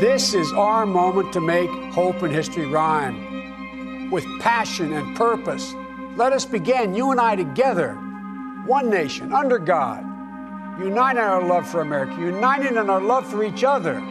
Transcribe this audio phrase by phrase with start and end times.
[0.00, 5.74] This is our moment to make hope and history rhyme with passion and purpose.
[6.16, 7.94] Let us begin, you and I together,
[8.66, 10.02] one nation, under God,
[10.78, 14.02] united in our love for America, united in our love for each other.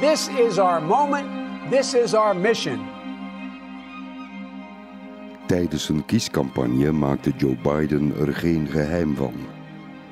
[0.00, 2.80] This is our moment, this is our mission.
[5.46, 9.59] Tijdens zijn kiescampagne maakte Joe Biden er geen geheim van.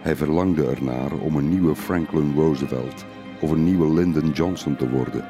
[0.09, 3.05] Hij verlangde ernaar om een nieuwe Franklin Roosevelt
[3.41, 5.25] of een nieuwe Lyndon Johnson te worden.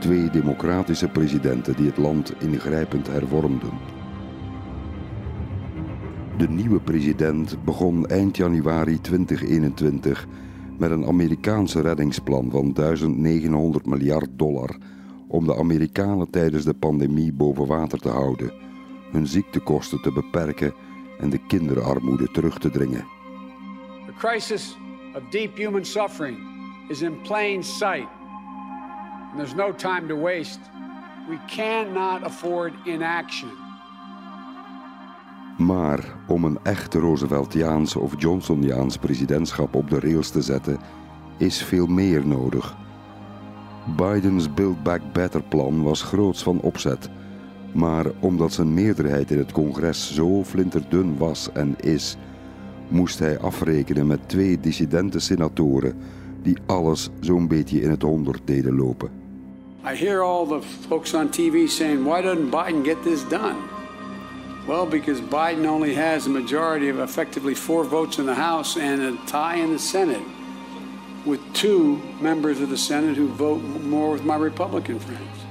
[0.00, 3.70] Twee democratische presidenten die het land ingrijpend hervormden.
[6.36, 10.26] De nieuwe president begon eind januari 2021
[10.78, 14.76] met een Amerikaanse reddingsplan van 1900 miljard dollar
[15.28, 18.52] om de Amerikanen tijdens de pandemie boven water te houden,
[19.12, 20.74] hun ziektekosten te beperken
[21.18, 23.15] en de kinderarmoede terug te dringen.
[24.18, 24.76] Crisis
[25.14, 26.38] of deep human suffering
[26.88, 28.08] is in plain sight.
[29.36, 30.60] There's no time to waste.
[31.28, 33.50] We cannot afford inaction.
[35.58, 40.78] Maar om een echt Rooseveltiaans of Johnsoniaans presidentschap op de rails te zetten,
[41.36, 42.76] is veel meer nodig.
[43.96, 47.10] Bidens Build Back Better plan was groots van opzet.
[47.72, 52.16] Maar omdat zijn meerderheid in het congres zo flinterdun was en is,
[52.88, 55.94] moest hij afrekenen met twee dissidente senatoren
[56.42, 59.10] die alles zo'n beetje in het honderd deden lopen.
[59.84, 63.56] I hear all the folks on TV saying, why doesn't Biden get this done?
[64.66, 69.00] Well, because Biden only has a majority of effectively four votes in the House and
[69.00, 70.24] a tie in the Senate,
[71.24, 75.44] with two members of the Senate who vote more with my Republican friends.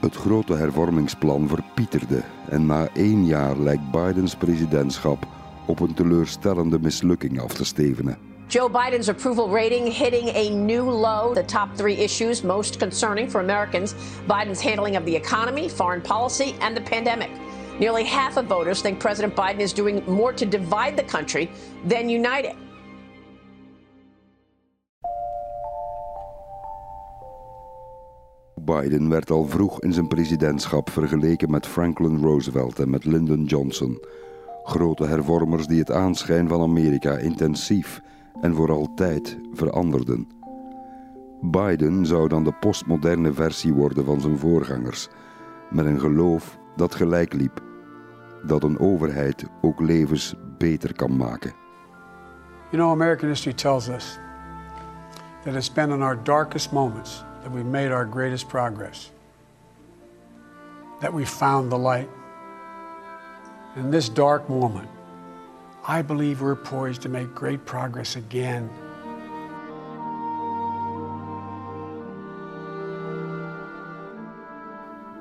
[0.00, 5.26] Het grote hervormingsplan verpieterde en na één jaar lijkt Bidens presidentschap
[5.66, 8.18] op een teleurstellende mislukking af te stevenen.
[8.48, 11.34] Joe Biden's approval rating hitting a new low.
[11.34, 13.94] The top three issues most concerning for Americans
[14.26, 17.30] Biden's handling of the economy, foreign policy, and the pandemic.
[17.78, 21.48] Nearly half of voters think President Biden is doing more to divide the country
[21.88, 22.54] than unite it.
[28.66, 34.00] Biden werd al vroeg in zijn presidentschap vergeleken met Franklin Roosevelt en met Lyndon Johnson.
[34.66, 38.00] Grote hervormers die het aanschijn van Amerika intensief
[38.40, 40.28] en voor altijd veranderden.
[41.40, 45.08] Biden zou dan de postmoderne versie worden van zijn voorgangers,
[45.70, 47.62] met een geloof dat gelijk liep,
[48.46, 51.52] dat een overheid ook levens beter kan maken.
[52.70, 54.18] You know, American history tells us
[55.44, 59.12] that it's been in our darkest moments that we've made our greatest progress,
[61.00, 62.08] that we found the light.
[63.76, 64.88] In this dark moment,
[65.86, 68.70] I believe we're poised to make great progress again.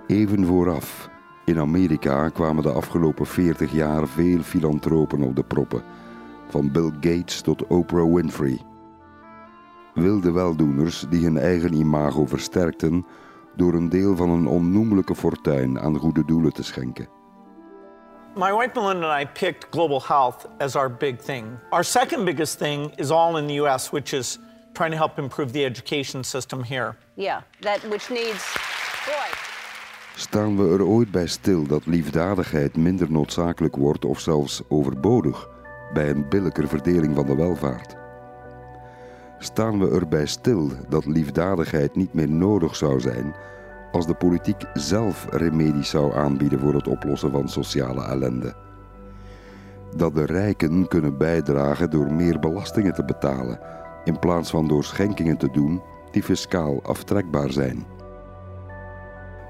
[0.07, 1.09] Even vooraf,
[1.45, 5.83] in Amerika kwamen de afgelopen 40 jaar veel filantropen op de proppen,
[6.49, 8.61] van Bill Gates tot Oprah Winfrey.
[9.93, 13.05] Wilde weldoeners die hun eigen imago versterkten
[13.55, 17.23] door een deel van een onnoemelijke fortuin aan goede doelen te schenken.
[18.37, 21.57] My wife Melinda and I picked global health as our big thing.
[21.71, 24.39] Our second biggest thing is all in the US, which is
[24.73, 26.97] trying to help improve the education system here.
[27.15, 28.57] Yeah, that which needs
[29.05, 29.29] boy.
[30.15, 35.47] Staan we er ooit bij stil dat liefdadigheid minder noodzakelijk wordt of zelfs overbodig
[35.93, 37.95] bij een billijker verdeling van de welvaart?
[39.39, 43.35] Staan we erbij stil dat liefdadigheid niet meer nodig zou zijn
[43.95, 48.53] als de politiek zelf remedies zou aanbieden voor het oplossen van sociale ellende?
[49.95, 53.59] Dat de rijken kunnen bijdragen door meer belastingen te betalen
[54.03, 57.85] in plaats van door schenkingen te doen die fiscaal aftrekbaar zijn.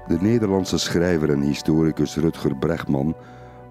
[0.06, 3.16] De Nederlandse schrijver en historicus Rutger Bregman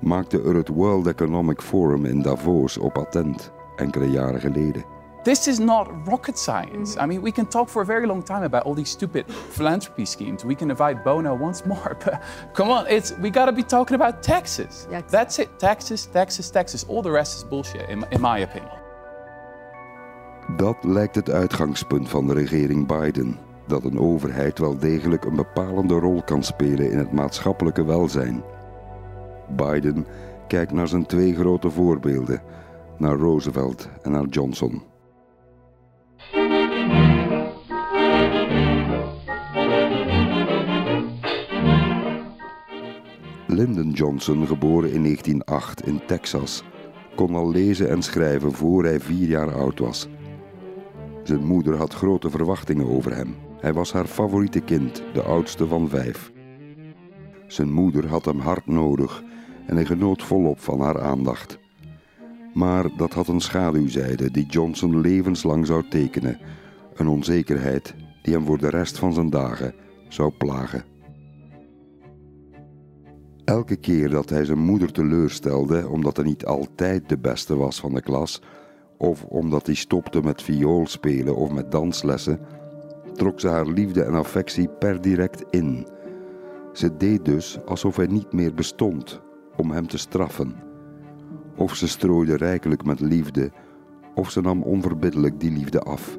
[0.01, 4.94] maakte er het World Economic Forum in Davos op attent enkele jaren geleden.
[5.25, 6.91] This is not rocket science.
[6.91, 7.01] Mm-hmm.
[7.01, 10.05] I mean, we can talk for a very long time about all these stupid philanthropy
[10.05, 10.45] schemes.
[10.45, 12.22] We can invite Bono once more, but
[12.53, 14.87] come on, it's we got to be talking about taxes.
[14.91, 15.49] Yeah, That's it.
[15.57, 16.85] Taxes, taxes, taxes.
[16.87, 18.72] All the rest is bullshit, in, in my opinion.
[20.57, 23.37] Dat lijkt het uitgangspunt van de regering Biden.
[23.67, 28.43] Dat een overheid wel degelijk een bepalende rol kan spelen in het maatschappelijke welzijn.
[29.55, 30.05] Biden
[30.47, 32.41] kijkt naar zijn twee grote voorbeelden,
[32.97, 34.93] naar Roosevelt en naar Johnson.
[43.55, 46.63] Lyndon Johnson, geboren in 1908 in Texas,
[47.16, 50.07] kon al lezen en schrijven voor hij vier jaar oud was.
[51.23, 53.35] Zijn moeder had grote verwachtingen over hem.
[53.59, 56.31] Hij was haar favoriete kind, de oudste van vijf.
[57.47, 59.23] Zijn moeder had hem hard nodig
[59.66, 61.59] en hij genoot volop van haar aandacht.
[62.53, 66.40] Maar dat had een schaduwzijde die Johnson levenslang zou tekenen,
[66.93, 69.73] een onzekerheid die hem voor de rest van zijn dagen
[70.07, 70.94] zou plagen.
[73.45, 77.93] Elke keer dat hij zijn moeder teleurstelde omdat hij niet altijd de beste was van
[77.93, 78.41] de klas,
[78.97, 82.39] of omdat hij stopte met viool spelen of met danslessen,
[83.13, 85.87] trok ze haar liefde en affectie per direct in.
[86.73, 89.21] Ze deed dus alsof hij niet meer bestond
[89.57, 90.55] om hem te straffen.
[91.55, 93.51] Of ze strooide rijkelijk met liefde,
[94.15, 96.17] of ze nam onverbiddelijk die liefde af.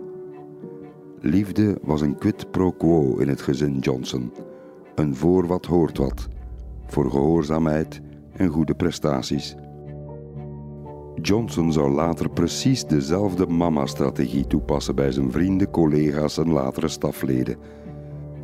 [1.20, 4.32] Liefde was een quid pro quo in het gezin Johnson.
[4.94, 6.28] Een voor wat hoort wat,
[6.86, 8.00] voor gehoorzaamheid
[8.36, 9.56] en goede prestaties.
[11.22, 17.56] Johnson zou later precies dezelfde mama-strategie toepassen bij zijn vrienden, collega's en latere stafleden.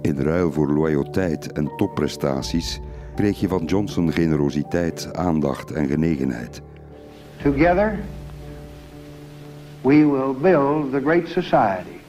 [0.01, 2.81] In ruil voor loyaliteit en topprestaties
[3.15, 6.63] kreeg je van Johnson generositeit, aandacht en genegenheid.
[7.43, 7.99] Together,
[9.81, 12.01] we will build the great society.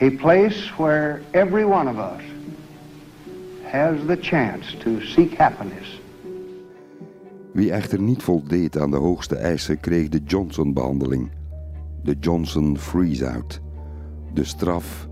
[0.00, 2.35] A place where every one of us
[3.76, 6.00] has the chance to seek happiness.
[7.52, 11.30] Wie echter niet voldeed aan de hoogste eisen kreeg de Johnson-behandeling.
[12.02, 13.60] De Johnson Freeze-out.
[14.34, 15.08] De straf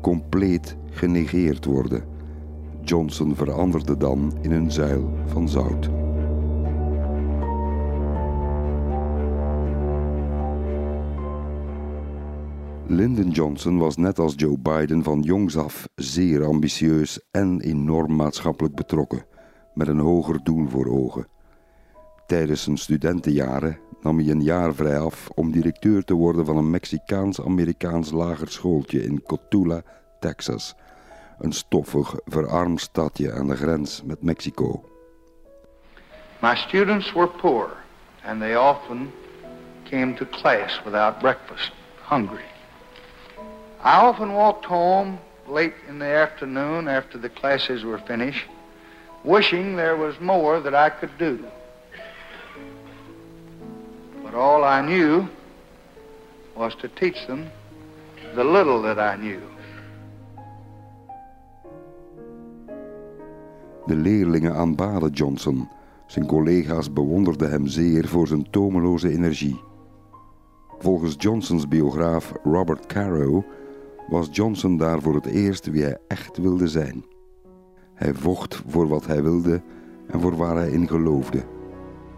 [0.00, 2.04] compleet genegeerd worden.
[2.82, 5.90] Johnson veranderde dan in een zuil van zout.
[12.88, 18.74] Lyndon Johnson was net als Joe Biden van jongs af zeer ambitieus en enorm maatschappelijk
[18.74, 19.26] betrokken,
[19.74, 21.28] met een hoger doel voor ogen.
[22.26, 26.70] Tijdens zijn studentenjaren nam hij een jaar vrij af om directeur te worden van een
[26.70, 29.82] Mexicaans-Amerikaans lager schooltje in Cotula,
[30.20, 30.74] Texas,
[31.38, 34.84] een stoffig, verarmd stadje aan de grens met Mexico.
[36.40, 37.68] My students were poor,
[38.24, 39.10] and they often
[39.90, 41.72] came to class without breakfast,
[42.08, 42.54] hungry.
[43.86, 48.48] I often walked home late in the afternoon after the classes were finished,
[49.22, 51.38] wishing there was more that I could do.
[54.24, 55.28] But all I knew
[56.56, 57.48] was to teach them
[58.34, 59.40] the little that I knew.
[63.86, 65.68] De leerlingen aanbaden Johnson.
[66.06, 69.60] Zijn collega's bewonderden hem zeer voor zijn tomeloze energie.
[70.78, 73.44] Volgens Johnsons biograaf Robert Caro
[74.08, 77.04] was Johnson daar voor het eerst wie hij echt wilde zijn.
[77.94, 79.62] Hij vocht voor wat hij wilde
[80.06, 81.44] en voor waar hij in geloofde.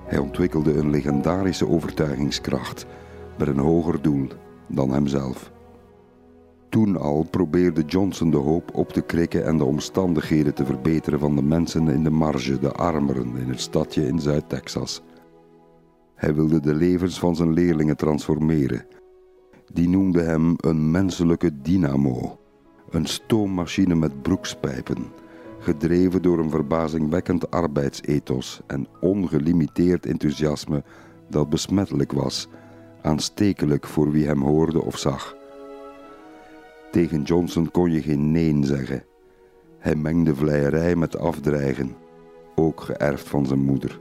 [0.05, 2.87] Hij ontwikkelde een legendarische overtuigingskracht
[3.39, 4.27] met een hoger doel
[4.67, 5.53] dan hemzelf.
[6.69, 11.37] Toen al probeerde Johnson de hoop op te krikken en de omstandigheden te verbeteren van
[11.37, 15.03] de mensen in de marge, de armeren in het stadje in Zuid-Texas.
[16.15, 18.87] Hij wilde de levens van zijn leerlingen transformeren.
[19.73, 22.39] Die noemde hem een menselijke dynamo,
[22.91, 25.07] een stoommachine met broekspijpen,
[25.59, 30.83] gedreven door een verbazingwekkend arbeidsethos en ongelimiteerd enthousiasme
[31.29, 32.49] dat besmettelijk was,
[33.03, 35.37] aanstekelijk voor wie hem hoorde of zag.
[36.91, 39.05] Tegen Johnson kon je geen nee zeggen.
[39.79, 41.95] Hij mengde vleierij met afdreigen,
[42.55, 44.01] ook geërfd van zijn moeder.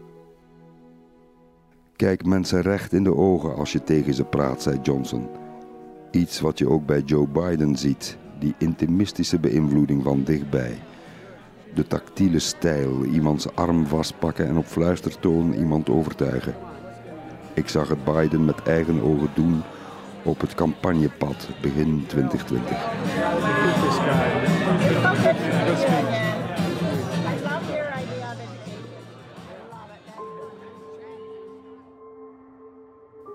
[1.95, 5.27] Kijk mensen recht in de ogen als je tegen ze praat, zei Johnson.
[6.11, 10.77] Iets wat je ook bij Joe Biden ziet, die intimistische beïnvloeding van dichtbij.
[11.73, 16.55] De tactiele stijl, iemands arm vastpakken en op fluistertoon iemand overtuigen.
[17.53, 19.61] Ik zag het Biden met eigen ogen doen
[20.23, 22.77] op het campagnepad begin 2020.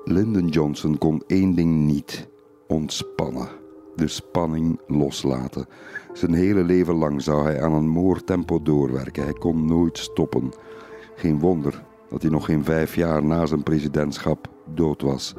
[0.04, 2.28] Lyndon Johnson kon één ding niet:
[2.72, 3.48] ontspannen.
[3.96, 5.66] De spanning loslaten.
[6.12, 9.22] Zijn hele leven lang zou hij aan een moortempo doorwerken.
[9.22, 10.52] Hij kon nooit stoppen.
[11.14, 15.34] Geen wonder dat hij nog geen vijf jaar na zijn presidentschap dood was,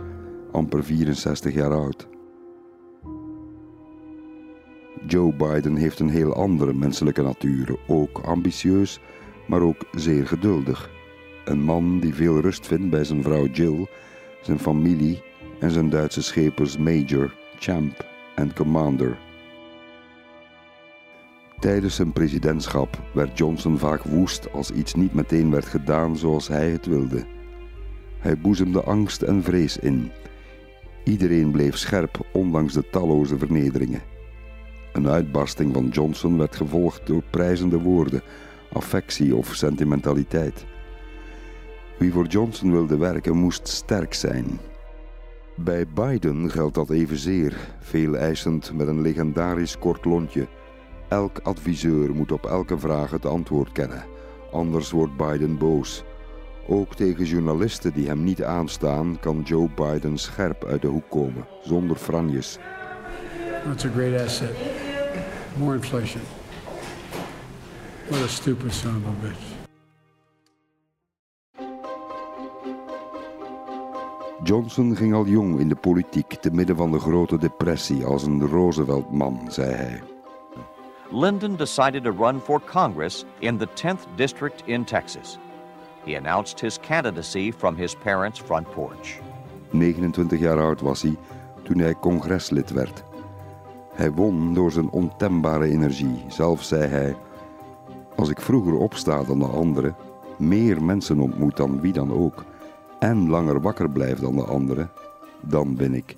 [0.52, 2.08] amper 64 jaar oud.
[5.08, 9.00] Joe Biden heeft een heel andere menselijke natuur, ook ambitieus,
[9.48, 10.90] maar ook zeer geduldig.
[11.46, 13.88] Een man die veel rust vindt bij zijn vrouw Jill,
[14.42, 15.24] zijn familie
[15.64, 18.06] en zijn Duitse schepers Major, Champ
[18.36, 19.18] en Commander.
[21.60, 26.70] Tijdens zijn presidentschap werd Johnson vaak woest als iets niet meteen werd gedaan zoals hij
[26.70, 27.26] het wilde.
[28.20, 30.12] Hij boezemde angst en vrees in.
[31.04, 34.02] Iedereen bleef scherp, ondanks de talloze vernederingen.
[34.94, 38.22] Een uitbarsting van Johnson werd gevolgd door prijzende woorden,
[38.74, 40.66] affectie of sentimentaliteit.
[41.98, 44.60] Wie voor Johnson wilde werken moest sterk zijn.
[45.56, 50.48] Bij Biden geldt dat evenzeer, veel eisend met een legendarisch kort lontje.
[51.10, 54.06] Elk adviseur moet op elke vraag het antwoord kennen,
[54.52, 56.04] anders wordt Biden boos.
[56.68, 61.48] Ook tegen journalisten die hem niet aanstaan kan Joe Biden scherp uit de hoek komen,
[61.62, 62.58] zonder franjes.
[63.64, 64.56] That's a great asset.
[65.58, 66.22] More inflation.
[68.10, 69.53] What a stupid son bitch.
[74.44, 78.48] Johnson ging al jong in de politiek te midden van de grote depressie als een
[78.48, 80.02] Roosevelt-man, zei hij.
[81.12, 85.38] Lyndon decided to run for Congress in the 10th district in Texas.
[86.06, 89.20] He announced his candidacy from his parents' front porch.
[89.72, 91.16] 29 jaar oud was hij
[91.64, 93.04] toen hij congreslid werd.
[93.94, 96.24] Hij won door zijn ontembare energie.
[96.28, 97.16] Zelf zei hij:
[98.16, 99.96] Als ik vroeger opsta dan de anderen,
[100.38, 102.46] meer mensen ontmoet dan wie dan ook,
[103.04, 104.92] en langer wakker blijf dan de anderen,
[105.42, 106.16] dan ben ik.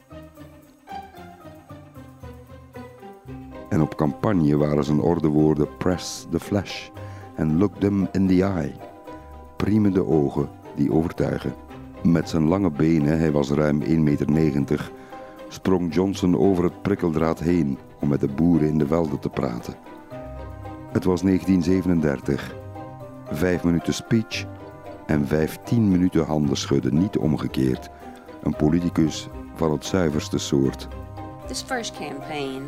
[3.69, 6.89] En op campagne waren zijn ordewoorden press the flesh
[7.37, 8.73] and look them in the eye.
[9.57, 11.53] Priemende ogen die overtuigen.
[12.03, 13.87] Met zijn lange benen, hij was ruim 1,90
[14.25, 14.91] meter,
[15.47, 19.73] sprong Johnson over het prikkeldraad heen om met de boeren in de velden te praten.
[20.91, 22.55] Het was 1937.
[23.31, 24.45] Vijf minuten speech
[25.05, 27.89] en 15 minuten handen schudden, niet omgekeerd.
[28.43, 30.87] Een politicus van het zuiverste soort.
[31.47, 32.61] This first campaign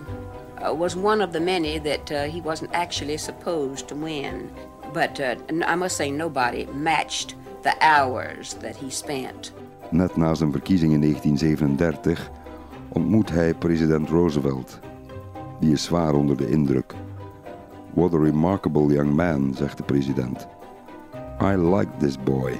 [0.61, 4.49] uh, was one of the many that uh, he wasn't actually supposed to win.
[4.93, 9.53] But uh, I must say, nobody matched the hours that he spent.
[9.89, 12.31] Net na zijn verkiezing in 1937
[12.87, 14.79] ontmoet hij president Roosevelt.
[15.59, 16.93] Die is zwaar onder de indruk.
[17.93, 20.47] What a remarkable young man, zegt de president.
[21.39, 22.59] I like this boy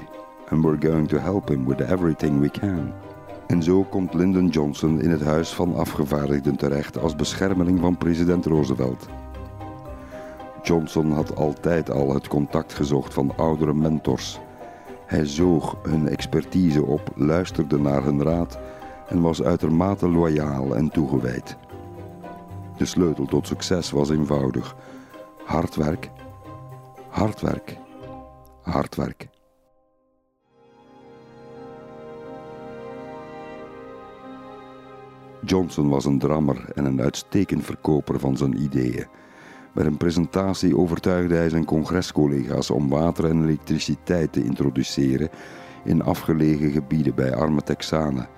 [0.50, 2.92] and we're going to help him with everything we can.
[3.46, 8.46] En zo komt Lyndon Johnson in het Huis van Afgevaardigden terecht als beschermeling van president
[8.46, 9.08] Roosevelt.
[10.62, 14.38] Johnson had altijd al het contact gezocht van oudere mentors.
[15.06, 18.58] Hij zoog hun expertise op, luisterde naar hun raad
[19.08, 21.56] en was uitermate loyaal en toegewijd.
[22.76, 24.76] De sleutel tot succes was eenvoudig:
[25.44, 26.10] hard werk,
[27.08, 27.78] hard werk,
[28.68, 29.28] hard werk.
[35.44, 39.06] Johnson was een drammer en een uitstekend verkoper van zijn ideeën.
[39.74, 45.30] Met een presentatie overtuigde hij zijn congrescollega's om water en elektriciteit te introduceren
[45.84, 48.28] in afgelegen gebieden bij arme Texanen.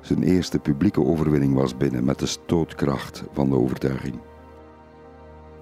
[0.00, 4.31] Zijn eerste publieke overwinning was binnen met de stootkracht van de overtuiging.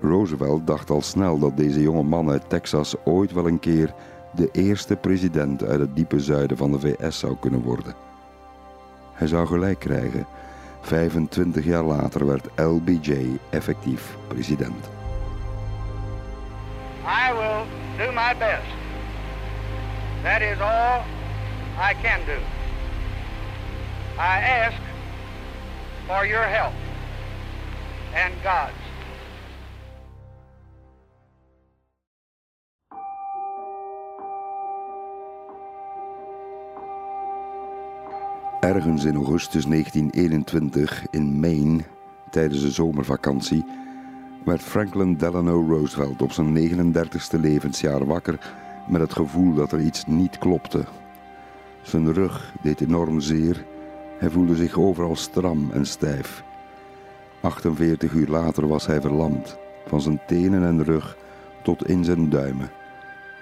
[0.00, 3.94] Roosevelt dacht al snel dat deze jonge man uit Texas ooit wel een keer
[4.32, 7.94] de eerste president uit het diepe zuiden van de VS zou kunnen worden.
[9.12, 10.26] Hij zou gelijk krijgen.
[10.80, 14.88] 25 jaar later werd LBJ effectief president.
[17.04, 17.64] I will
[17.96, 18.68] do my best.
[20.22, 21.00] That is all
[21.78, 22.38] I can do.
[24.18, 24.80] I ask
[26.06, 26.74] for your help
[28.14, 28.79] and God's.
[38.60, 41.80] Ergens in augustus 1921 in Maine,
[42.30, 43.64] tijdens de zomervakantie,
[44.44, 48.54] werd Franklin Delano Roosevelt op zijn 39ste levensjaar wakker
[48.88, 50.84] met het gevoel dat er iets niet klopte.
[51.82, 53.64] Zijn rug deed enorm zeer,
[54.18, 56.42] hij voelde zich overal stram en stijf.
[57.40, 61.16] 48 uur later was hij verlamd, van zijn tenen en rug
[61.62, 62.70] tot in zijn duimen.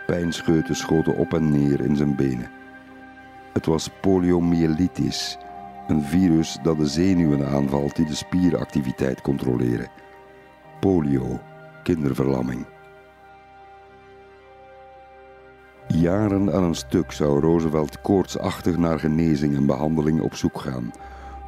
[0.07, 2.58] Pijnscheuten schoten op en neer in zijn benen.
[3.59, 5.38] Het was poliomyelitis,
[5.88, 9.91] een virus dat de zenuwen aanvalt die de spieractiviteit controleren.
[10.81, 11.41] Polio,
[11.83, 12.67] kinderverlamming.
[15.88, 20.93] Jaren aan een stuk zou Roosevelt koortsachtig naar genezing en behandeling op zoek gaan.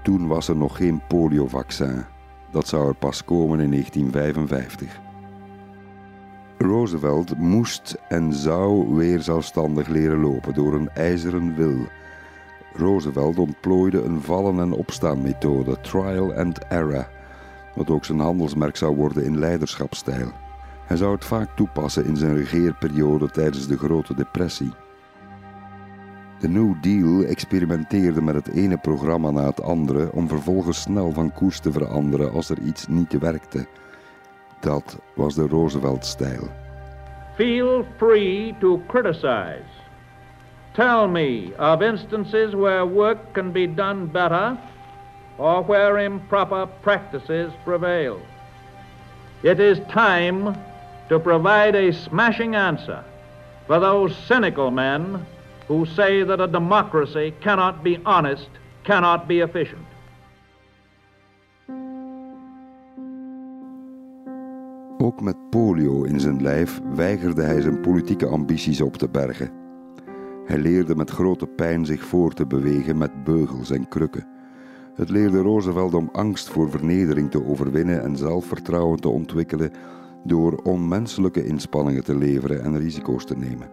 [0.03, 2.05] Toen was er nog geen poliovaccin.
[2.51, 5.10] Dat zou er pas komen in 1955.
[6.63, 11.79] Roosevelt moest en zou weer zelfstandig leren lopen door een ijzeren wil.
[12.73, 17.09] Roosevelt ontplooide een vallen- en opstaanmethode, trial and error,
[17.75, 20.33] wat ook zijn handelsmerk zou worden in leiderschapstijl.
[20.87, 24.73] Hij zou het vaak toepassen in zijn regeerperiode tijdens de Grote Depressie.
[26.39, 31.33] De New Deal experimenteerde met het ene programma na het andere om vervolgens snel van
[31.33, 33.67] koers te veranderen als er iets niet werkte.
[34.61, 36.49] Dat was de Roosevelt-stijl.
[37.35, 39.71] Feel free to criticize.
[40.75, 44.59] Tell me of instances where work can be done better
[45.39, 48.21] or where improper practices prevail.
[49.43, 50.55] It is time
[51.09, 53.03] to provide a smashing answer
[53.67, 55.27] for those cynical men
[55.67, 58.49] who say that a democracy cannot be honest,
[58.85, 59.87] cannot be efficient.
[65.03, 69.51] Ook met polio in zijn lijf weigerde hij zijn politieke ambities op te bergen.
[70.45, 74.27] Hij leerde met grote pijn zich voor te bewegen met beugels en krukken.
[74.95, 79.71] Het leerde Roosevelt om angst voor vernedering te overwinnen en zelfvertrouwen te ontwikkelen
[80.25, 83.69] door onmenselijke inspanningen te leveren en risico's te nemen.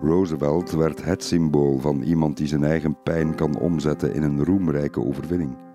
[0.00, 5.04] Roosevelt werd het symbool van iemand die zijn eigen pijn kan omzetten in een roemrijke
[5.04, 5.67] overwinning.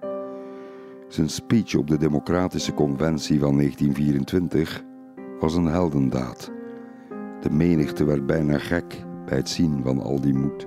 [1.13, 4.84] Zijn speech op de Democratische Conventie van 1924
[5.39, 6.51] was een heldendaad.
[7.41, 10.65] De menigte werd bijna gek bij het zien van al die moed.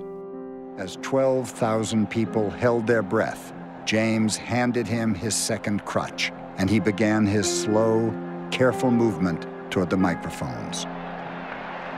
[0.77, 3.53] As 12,000 people held their breath,
[3.85, 8.11] James handed him his second crutch and he began his slow,
[8.49, 10.85] careful movement toward the microphones.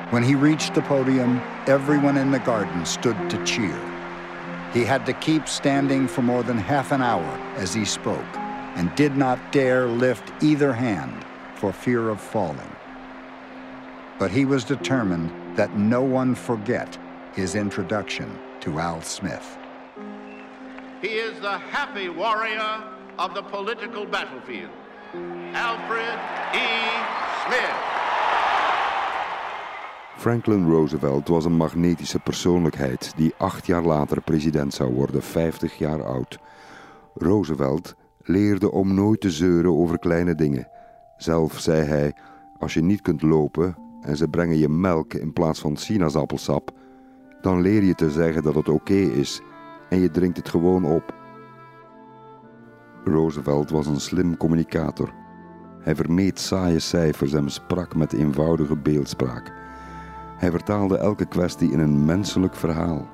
[0.10, 3.89] When he reached the podium, everyone in the garden stood to cheer.
[4.74, 8.38] He had to keep standing for more than half an hour as he spoke
[8.76, 12.76] and did not dare lift either hand for fear of falling.
[14.20, 16.98] But he was determined that no one forget
[17.34, 19.58] his introduction to Al Smith.
[21.02, 22.84] He is the happy warrior
[23.18, 24.70] of the political battlefield,
[25.14, 26.20] Alfred
[26.54, 26.68] E.
[27.46, 27.99] Smith.
[30.20, 36.04] Franklin Roosevelt was een magnetische persoonlijkheid die acht jaar later president zou worden, 50 jaar
[36.04, 36.40] oud.
[37.14, 40.68] Roosevelt leerde om nooit te zeuren over kleine dingen.
[41.18, 42.14] Zelf zei hij:
[42.58, 46.72] Als je niet kunt lopen en ze brengen je melk in plaats van sinaasappelsap,
[47.42, 49.42] dan leer je te zeggen dat het oké is
[49.90, 51.16] en je drinkt het gewoon op.
[53.04, 55.14] Roosevelt was een slim communicator.
[55.80, 59.59] Hij vermeed saaie cijfers en sprak met eenvoudige beeldspraak.
[60.40, 63.08] Hij vertaalde elke kwestie in een menselijk verhaal.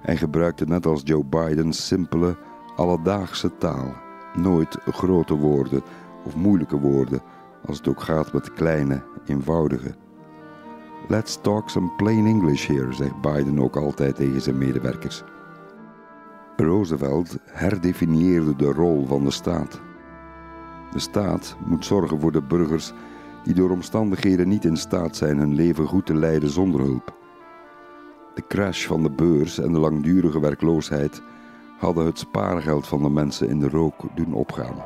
[0.00, 2.36] Hij gebruikte net als Joe Biden simpele,
[2.76, 3.94] alledaagse taal.
[4.34, 5.82] Nooit grote woorden
[6.24, 7.20] of moeilijke woorden,
[7.66, 9.94] als het ook gaat met kleine, eenvoudige.
[11.08, 15.22] Let's talk some plain English here, zegt Biden ook altijd tegen zijn medewerkers.
[16.56, 19.80] Roosevelt herdefinieerde de rol van de staat.
[20.92, 22.92] De staat moet zorgen voor de burgers
[23.48, 27.12] die door omstandigheden niet in staat zijn hun leven goed te leiden zonder hulp.
[28.34, 31.22] De crash van de beurs en de langdurige werkloosheid
[31.78, 34.84] hadden het spaargeld van de mensen in de rook doen opgaan.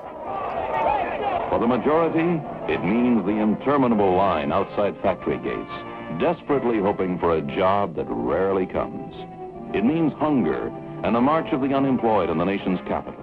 [1.49, 2.41] For the majority,
[2.73, 5.75] it means the interminable line outside factory gates,
[6.19, 9.15] desperately hoping for a job that rarely comes.
[9.73, 10.71] It means hunger
[11.03, 13.22] and the march of the unemployed in the nation's capital.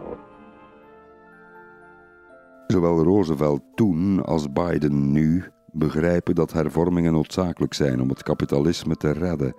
[2.73, 9.11] Zowel Roosevelt toen als Biden nu begrijpen dat hervormingen noodzakelijk zijn om het kapitalisme te
[9.11, 9.53] redden,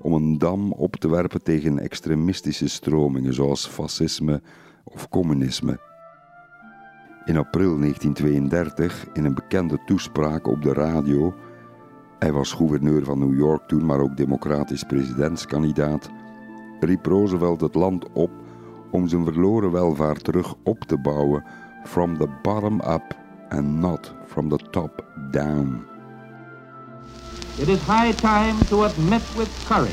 [0.00, 4.42] om een dam op te werpen tegen extremistische stromingen zoals fascisme
[4.84, 5.80] of communisme.
[7.24, 11.34] In april 1932, in een bekende toespraak op de radio,
[12.18, 16.10] hij was gouverneur van New York toen, maar ook democratisch presidentskandidaat,
[16.80, 18.30] riep Roosevelt het land op
[18.90, 21.44] om zijn verloren welvaart terug op te bouwen
[21.84, 23.14] from the bottom up
[23.50, 25.86] and not from the top down.
[27.58, 29.92] It is high time to admit with courage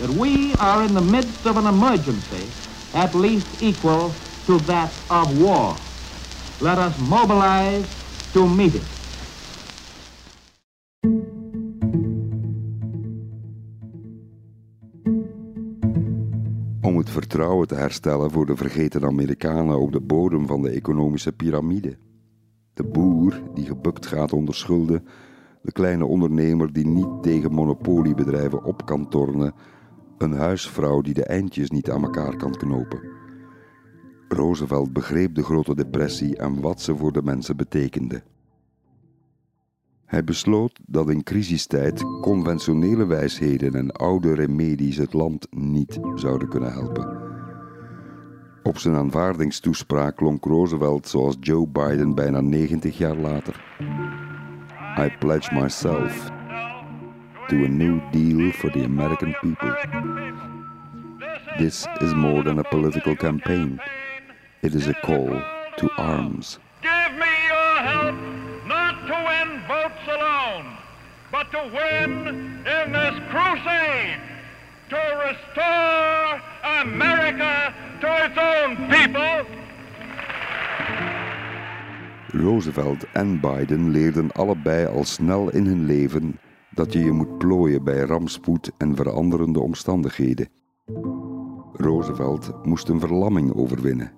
[0.00, 2.48] that we are in the midst of an emergency
[2.94, 4.12] at least equal
[4.46, 5.76] to that of war.
[6.60, 7.86] Let us mobilize
[8.32, 8.82] to meet it.
[17.04, 21.96] Het vertrouwen te herstellen voor de vergeten Amerikanen op de bodem van de economische piramide.
[22.74, 25.04] De boer die gebukt gaat onder schulden,
[25.62, 29.54] de kleine ondernemer die niet tegen monopoliebedrijven op kan tornen,
[30.18, 33.00] een huisvrouw die de eindjes niet aan elkaar kan knopen.
[34.28, 38.22] Roosevelt begreep de Grote Depressie en wat ze voor de mensen betekende.
[40.14, 46.72] Hij besloot dat in crisistijd conventionele wijsheden en oude remedies het land niet zouden kunnen
[46.72, 47.16] helpen.
[48.62, 53.64] Op zijn aanvaardingstoespraak klonk Roosevelt zoals Joe Biden bijna 90 jaar later.
[54.98, 56.30] I pledge myself
[57.46, 59.76] to a new deal for the American people.
[61.56, 63.80] This is more than a political campaign.
[64.60, 65.42] It is a call
[65.76, 66.58] to arms.
[71.34, 72.12] But to win
[72.76, 74.20] in this crusade
[74.88, 76.40] to restore
[76.82, 79.44] America to its own people.
[82.28, 86.38] Roosevelt en Biden leerden allebei al snel in hun leven
[86.70, 90.48] dat je je moet plooien bij rampspoed en veranderende omstandigheden.
[91.72, 94.12] Roosevelt moest een verlamming overwinnen.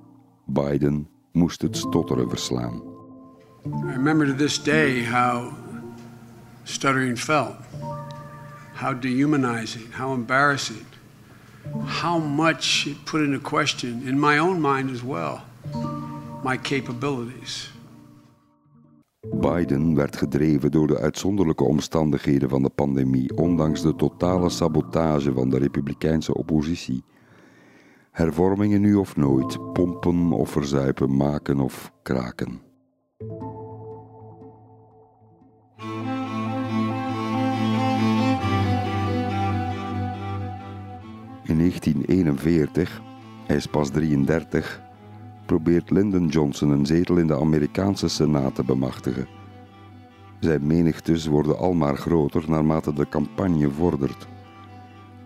[0.47, 2.83] Biden moest het stotteren verslaan.
[3.67, 5.66] I remember to this day how
[6.67, 7.57] stuttering felt,
[8.75, 10.85] how dehumanizing, how embarrassing,
[11.85, 15.41] how much it put into question, in my own mind as well,
[16.43, 17.75] my capabilities.
[19.35, 25.51] Biden werd gedreven door de uitzonderlijke omstandigheden van de pandemie, ondanks de totale sabotage van
[25.51, 27.05] de Republikeinse oppositie.
[28.11, 32.61] Hervormingen nu of nooit, pompen of verzuipen, maken of kraken.
[41.47, 43.03] In 1941,
[43.47, 44.83] hij is pas 33,
[45.45, 49.27] probeert Lyndon Johnson een zetel in de Amerikaanse Senaat te bemachtigen.
[50.41, 54.27] Zijn menigtes worden almaar groter naarmate de campagne vordert.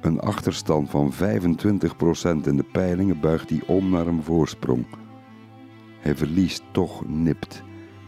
[0.01, 1.17] Een achterstand van 25%
[2.45, 4.87] in de peilingen buigt hij om naar een voorsprong.
[6.01, 7.63] Hij verliest toch nipt,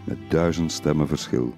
[0.05, 1.55] met duizend stemmen verschil.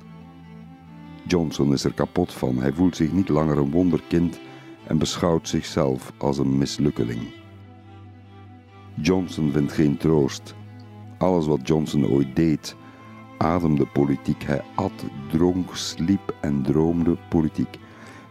[1.26, 2.58] Johnson is er kapot van.
[2.58, 4.40] Hij voelt zich niet langer een wonderkind
[4.86, 7.20] en beschouwt zichzelf als een mislukkeling.
[8.94, 10.54] Johnson vindt geen troost.
[11.18, 12.76] Alles wat Johnson ooit deed,
[13.38, 14.42] ademde politiek.
[14.42, 17.78] Hij at, dronk, sliep en droomde politiek.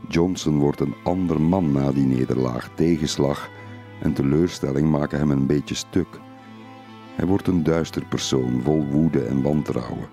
[0.08, 2.70] Johnson wordt een ander man na die nederlaag.
[2.76, 3.50] Tegenslag
[4.02, 6.20] en teleurstelling maken hem een beetje stuk.
[7.16, 10.08] Hij wordt een duister persoon, vol woede en wantrouwen.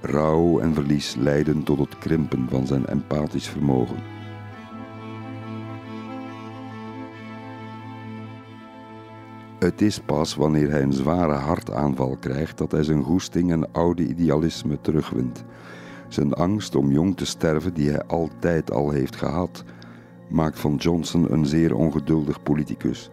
[0.00, 4.19] Rouw en verlies leiden tot het krimpen van zijn empathisch vermogen.
[9.60, 14.06] Het is pas wanneer hij een zware hartaanval krijgt dat hij zijn goesting en oude
[14.06, 15.44] idealisme terugwint.
[16.08, 19.64] Zijn angst om jong te sterven, die hij altijd al heeft gehad,
[20.28, 23.10] maakt van Johnson een zeer ongeduldig politicus.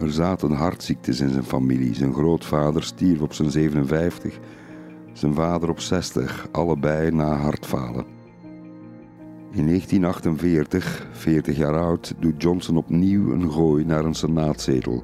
[0.00, 1.94] Er zaten hartziektes in zijn familie.
[1.94, 4.38] Zijn grootvader stierf op zijn 57,
[5.12, 8.21] zijn vader op 60, allebei na hartfalen.
[9.54, 15.02] In 1948, 40 jaar oud, doet Johnson opnieuw een gooi naar een senaatzetel.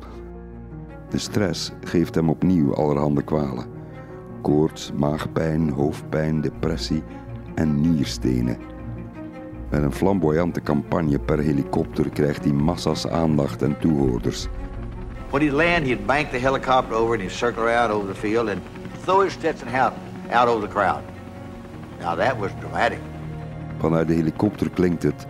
[1.11, 3.67] De stress geeft hem opnieuw allerhande kwalen.
[4.43, 7.03] Koorts, maagpijn, hoofdpijn, depressie
[7.55, 8.59] en nierstenen.
[9.71, 14.47] Met een flamboyante campagne per helikopter krijgt hij massa's aandacht en toehoorders.
[15.31, 18.49] When he'd land, he'd bank the helicopter over and he'd circle around over the field
[18.49, 18.61] and
[19.03, 19.93] throw his Stetson hat
[20.31, 21.03] out over the crowd.
[22.01, 22.99] Now that was dramatic.
[23.79, 25.27] Vanuit de helikopter klinkt het: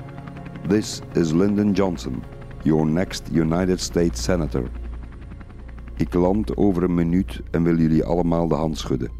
[0.69, 2.23] This is Lyndon Johnson,
[2.63, 4.71] your next United States Senator.
[5.97, 9.11] Ik land over een minuut en wil jullie allemaal de hand schudden.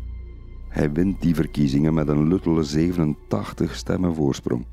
[0.69, 4.67] Hij wint die verkiezingen met een luttele 87 stemmen voorsprong.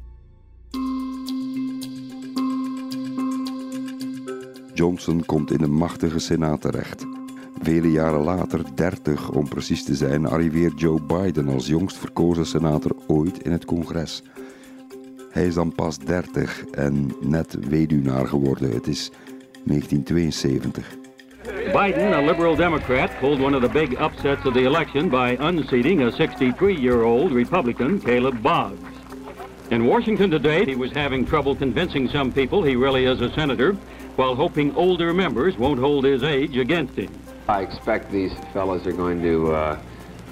[4.73, 7.05] Johnson komt in de machtige Senaat terecht.
[7.61, 12.95] Vele jaren later, 30 om precies te zijn, arriveert Joe Biden als jongst verkozen senator
[13.07, 14.23] ooit in het congres.
[15.35, 18.71] Hij is dan pas 30 en net weduwnaar geworden.
[18.71, 19.11] Het is
[19.63, 20.97] 1972.
[21.73, 26.01] Biden, a liberal Democrat, pulled one of the big upsets of the election by unseating
[26.01, 28.89] a 63-year-old Republican, Caleb Boggs.
[29.67, 33.73] In Washington today, he was having trouble convincing some people he really is a senator,
[34.15, 37.09] while hoping older members won't hold his age against him.
[37.47, 39.77] I expect these fellows are going to uh,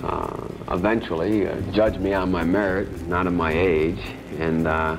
[0.03, 0.27] uh,
[0.71, 4.97] eventually uh, judge me on my merit, not on my age, and uh,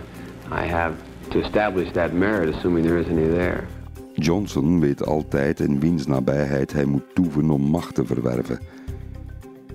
[0.50, 0.94] I have
[1.30, 3.66] to establish that merit, assuming there is any there.
[4.14, 8.58] Johnson weet altijd in wiens nabijheid hij moet toeven om macht te verwerven.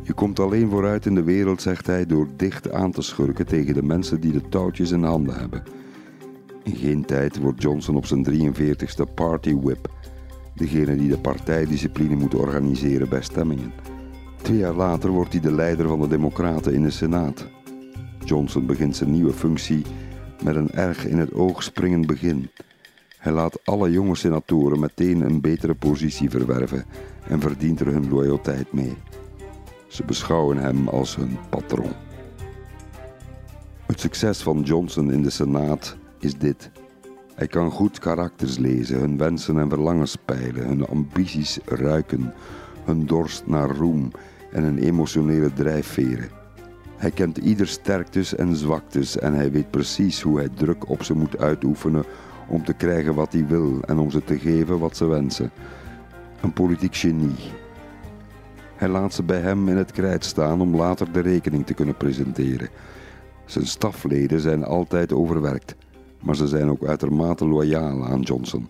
[0.04, 3.74] Je komt alleen vooruit in de wereld, zegt hij, door dicht aan te schurken tegen
[3.74, 5.64] de mensen die de touwtjes in handen hebben.
[6.64, 9.90] In geen tijd wordt Johnson op zijn 43ste party whip,
[10.56, 13.72] degene die de partijdiscipline moet organiseren bij stemmingen.
[14.42, 17.46] Twee jaar later wordt hij de leider van de Democraten in de Senaat.
[18.26, 19.86] Johnson begint zijn nieuwe functie
[20.44, 22.50] met een erg in het oog springend begin.
[23.18, 26.86] Hij laat alle jonge senatoren meteen een betere positie verwerven
[27.28, 28.98] en verdient er hun loyaliteit mee.
[29.88, 31.94] Ze beschouwen hem als hun patroon.
[33.86, 36.72] Het succes van Johnson in de Senaat is dit.
[37.36, 42.34] Hij kan goed karakters lezen, hun wensen en verlangens peilen, hun ambities ruiken,
[42.86, 44.12] hun dorst naar roem
[44.52, 46.30] en hun emotionele drijfveren.
[46.98, 51.14] Hij kent ieder sterktes en zwaktes en hij weet precies hoe hij druk op ze
[51.14, 52.04] moet uitoefenen
[52.48, 55.52] om te krijgen wat hij wil en om ze te geven wat ze wensen.
[56.42, 57.36] Een politiek genie.
[58.76, 61.98] Hij laat ze bij hem in het krijt staan om later de rekening te kunnen
[61.98, 62.70] presenteren.
[63.46, 65.76] Zijn stafleden zijn altijd overwerkt,
[66.22, 68.68] maar ze zijn ook uitermate loyaal aan Johnson.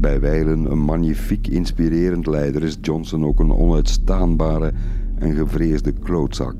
[0.00, 4.72] Bij wijlen een magnifiek inspirerend leider is Johnson ook een onuitstaanbare
[5.18, 6.54] en gevreesde klootzak,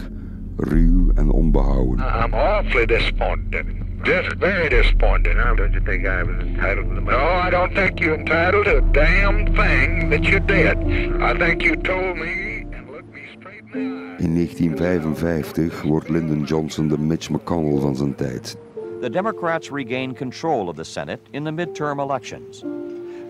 [0.57, 2.05] ruw en onbehouden.
[2.25, 3.65] I'm awfully disappointed.
[4.03, 5.37] Just very disappointed.
[5.37, 7.17] Now, don't you think I was entitled to the money?
[7.17, 10.77] No, I don't think you're entitled to a damn thing that you did.
[11.21, 14.25] I think you told me and looked me straight in the eye.
[14.25, 18.57] In 1955 wordt Lyndon Johnson de Mitch McConnell van zijn tijd.
[19.01, 22.65] The Democrats regained control of the Senate in the midterm elections.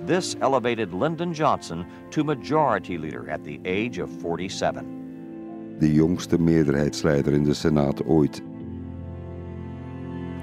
[0.09, 4.83] This elevated Lyndon Johnson to majority leader at the age of 47.
[5.79, 8.43] De jongste meerderheidsleider in de Senaat ooit.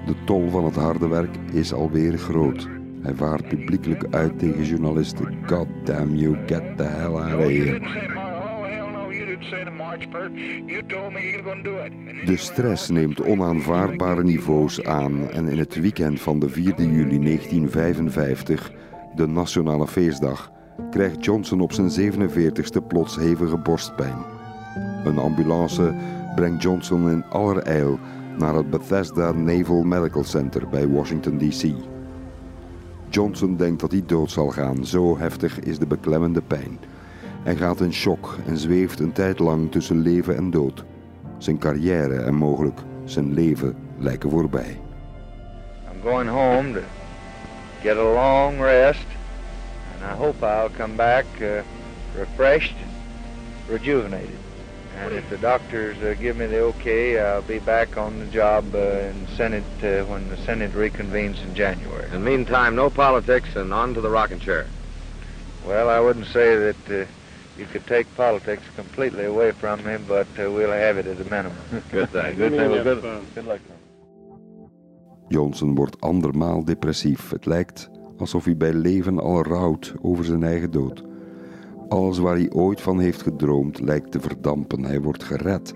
[0.06, 2.68] De tol van het harde werk is alweer groot.
[3.02, 5.38] Hij vaart publiekelijk uit tegen journalisten.
[5.48, 7.80] God damn you, get the hell out of here.
[12.26, 18.72] De stress neemt onaanvaardbare niveaus aan en in het weekend van de 4 juli 1955,
[19.16, 20.52] de nationale feestdag,
[20.90, 24.18] krijgt Johnson op zijn 47ste plots hevige borstpijn.
[25.06, 25.96] Een ambulance
[26.36, 28.00] brengt Johnson in allerijl
[28.38, 31.74] naar het Bethesda Naval Medical Center bij Washington, D.C.
[33.10, 36.80] Johnson denkt dat hij dood zal gaan, zo heftig is de beklemmende pijn.
[37.44, 40.86] Hij gaat in shock en zweeft een tijd lang tussen leven en dood.
[41.38, 44.80] Zijn carrière en mogelijk zijn leven lijken voorbij.
[45.94, 46.80] I'm going home
[47.86, 49.06] get a long rest,
[49.94, 51.62] and I hope I'll come back uh,
[52.18, 52.74] refreshed,
[53.70, 54.40] rejuvenated.
[54.98, 58.74] And if the doctors uh, give me the okay, I'll be back on the job
[58.74, 62.06] uh, in Senate uh, when the Senate reconvenes in January.
[62.06, 64.66] In the meantime, no politics and on to the rocking chair.
[65.64, 67.06] Well, I wouldn't say that uh,
[67.56, 71.26] you could take politics completely away from me, but uh, we'll have it at a
[71.26, 71.84] minimum.
[71.92, 72.36] Good thing.
[72.38, 72.72] Good thing.
[72.72, 73.62] Well, good, good luck.
[75.28, 77.30] Johnson wordt andermaal depressief.
[77.30, 81.04] Het lijkt alsof hij bij leven al rouwt over zijn eigen dood.
[81.90, 84.84] Alles waar hij ooit van heeft gedroomd lijkt te verdampen.
[84.84, 85.74] Hij wordt gered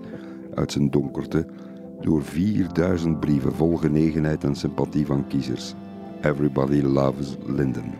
[0.54, 1.46] uit zijn donkerte
[2.00, 5.74] door 4000 brieven vol genegenheid en sympathie van kiezers.
[6.22, 7.92] Everybody loves Lyndon.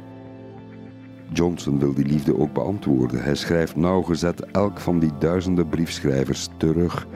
[1.33, 3.23] Johnson wil die liefde ook beantwoorden.
[3.23, 7.07] Hij schrijft nauwgezet elk van die duizenden briefschrijvers terug.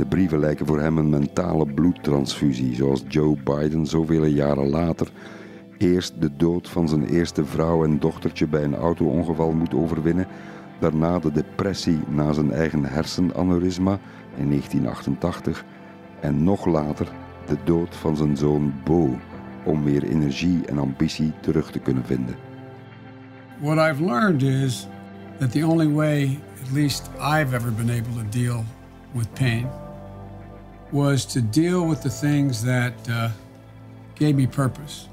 [0.00, 5.12] De brieven lijken voor hem een mentale bloedtransfusie, zoals Joe Biden zoveel jaren later
[5.78, 10.26] eerst de dood van zijn eerste vrouw en dochtertje bij een auto-ongeval moet overwinnen,
[10.78, 13.98] daarna de depressie na zijn eigen hersenaneurysma
[14.36, 15.64] in 1988
[16.20, 17.08] en nog later
[17.46, 19.18] de dood van zijn zoon Bo
[19.64, 22.34] om weer energie en ambitie terug te kunnen vinden.
[23.58, 24.86] What I've learned is
[25.38, 28.64] that the only way, at least I've ever been able to deal
[29.12, 29.66] with pain,
[30.92, 33.30] was to deal with the things that uh,
[34.14, 35.08] gave me purpose.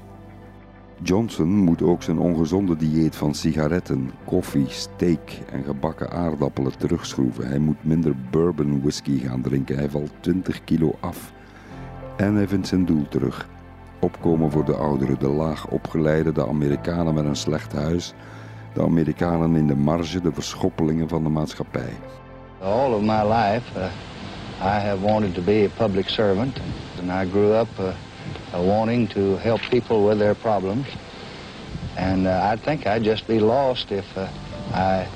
[1.02, 7.48] Johnson moet ook zijn ongezonde dieet van sigaretten, koffie, steak en gebakken aardappelen terugschroeven.
[7.48, 9.76] Hij moet minder bourbon whisky gaan drinken.
[9.76, 11.32] Hij valt 20 kilo af.
[12.16, 13.48] En hij vindt zijn doel terug.
[13.98, 18.14] Opkomen voor de ouderen, de laag opgeleide, de Amerikanen met een slecht huis,
[18.74, 21.92] de Amerikanen in de marge, de verschoppelingen van de maatschappij.
[22.62, 23.84] All of my life, uh,
[24.60, 26.58] I have wanted to be a public servant,
[26.98, 27.94] and I grew up uh,
[28.52, 30.86] wanting to help people with their problems.
[31.96, 34.28] And uh, I think I'd just be lost if uh,
[34.72, 35.06] I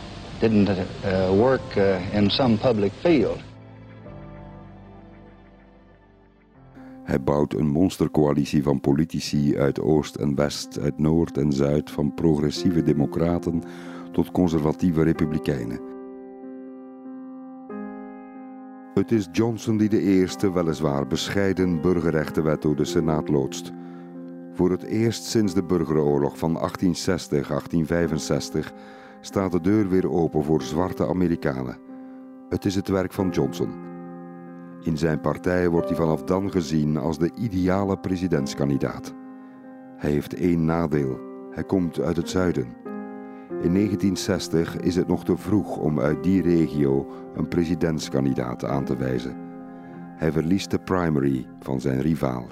[0.40, 3.38] didn't uh, work uh, in some public field.
[7.04, 12.14] Hij bouwt een monstercoalitie van politici uit Oost en West, uit Noord en Zuid, van
[12.14, 13.62] progressieve democraten
[14.12, 15.91] tot conservatieve republikeinen.
[18.94, 23.72] Het is Johnson die de eerste, weliswaar bescheiden burgerrechtenwet door de Senaat loodst.
[24.52, 26.62] Voor het eerst sinds de burgeroorlog van 1860-1865
[29.20, 31.78] staat de deur weer open voor zwarte Amerikanen.
[32.48, 33.72] Het is het werk van Johnson.
[34.82, 39.14] In zijn partij wordt hij vanaf dan gezien als de ideale presidentskandidaat.
[39.96, 42.81] Hij heeft één nadeel: hij komt uit het zuiden.
[43.60, 48.96] In 1960 is het nog te vroeg om uit die regio een presidentskandidaat aan te
[48.96, 49.36] wijzen.
[50.16, 52.46] Hij verliest de primary van zijn rivaal.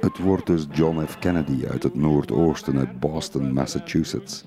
[0.00, 1.18] Het wordt dus John F.
[1.18, 4.44] Kennedy uit het noordoosten uit Boston, Massachusetts.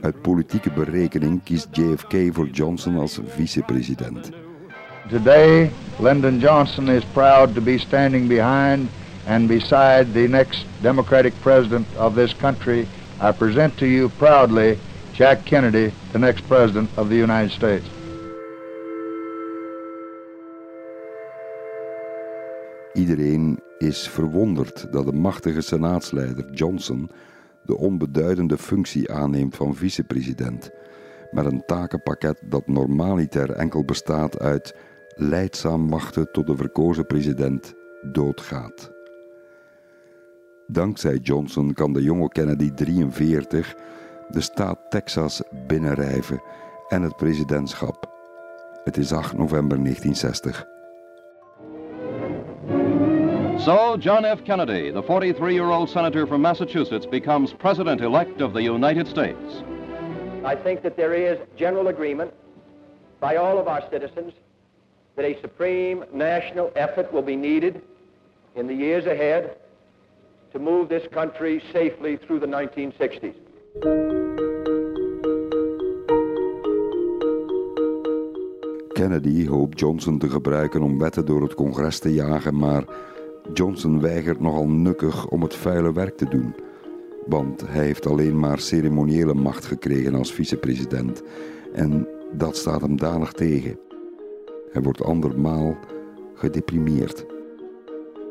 [0.00, 4.43] Uit politieke berekening kiest JFK voor Johnson als vicepresident.
[5.10, 8.88] Today, Lyndon Johnson is proud to be standing behind
[9.26, 12.88] and beside the next Democratic president of this country.
[13.20, 14.78] I present to you proudly
[15.12, 17.84] Jack Kennedy, the next president of the United States.
[22.94, 27.10] Iedereen is verwonderd dat de machtige senaatsleider Johnson
[27.62, 30.70] de onbeduidende functie aanneemt van vicepresident,
[31.30, 34.74] met een takenpakket dat normaliter enkel bestaat uit
[35.14, 37.74] leidzaam wachten tot de verkozen president
[38.12, 38.90] doodgaat.
[40.66, 43.74] Dankzij Johnson kan de jonge Kennedy 43
[44.28, 46.42] de staat Texas binnenrijven
[46.88, 48.12] en het presidentschap.
[48.84, 50.66] Het is 8 november 1960.
[53.56, 54.42] So, John F.
[54.42, 59.62] Kennedy, the 43 year old senator from Massachusetts, becomes president elect of the United States.
[60.44, 62.30] I think that there is general agreement
[63.20, 64.32] by all of our citizens
[65.16, 67.80] that a supreme national effort will be needed
[68.54, 69.56] in the years ahead
[70.52, 73.34] to move this country safely through the 1960s.
[78.92, 82.84] Kennedy hoopt Johnson te gebruiken om wetten door het congres te jagen, maar
[83.52, 86.54] Johnson weigert nogal nukkig om het vuile werk te doen.
[87.26, 91.22] Want hij heeft alleen maar ceremoniële macht gekregen als vicepresident.
[91.72, 93.78] En dat staat hem danig tegen.
[94.74, 95.76] Hij wordt andermaal
[96.34, 97.26] gedeprimeerd.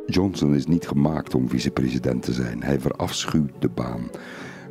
[0.05, 2.63] Johnson is niet gemaakt om vicepresident te zijn.
[2.63, 4.09] Hij verafschuwt de baan.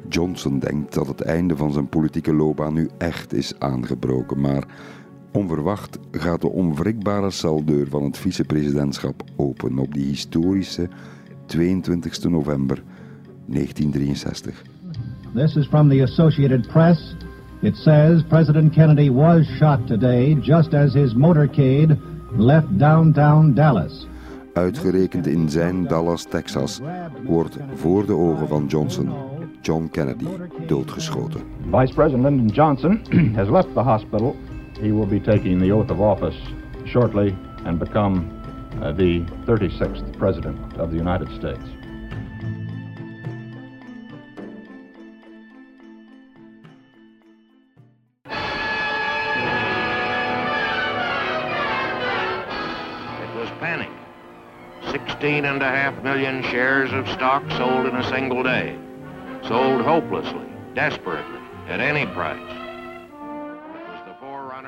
[0.08, 4.64] Johnson denkt dat het einde van zijn politieke loopbaan nu echt is aangebroken, maar
[5.32, 10.88] onverwacht gaat de onwrikbare celdeur van het vicepresidentschap open op die historische
[11.46, 12.82] 22 november
[13.46, 14.62] 1963.
[15.34, 17.16] This is from the Associated Press.
[17.62, 21.96] It says President Kennedy was shot today just as his motorcade
[22.36, 24.06] left downtown Dallas.
[24.54, 26.80] Uitgerekend in zijn Dallas, Texas,
[27.24, 29.10] wordt voor de ogen van Johnson
[29.60, 30.26] John Kennedy
[30.66, 31.40] doodgeschoten.
[31.70, 33.00] Vice President Johnson
[33.38, 34.36] has left the hospital.
[34.80, 36.38] He will be taking the oath of office
[36.84, 38.24] shortly and become
[38.80, 41.81] uh, the 36th President of the United States.
[55.22, 58.76] 16 and a half million shares of stock sold in a single day.
[59.42, 62.52] Sold hopelessly, desperately, at any price.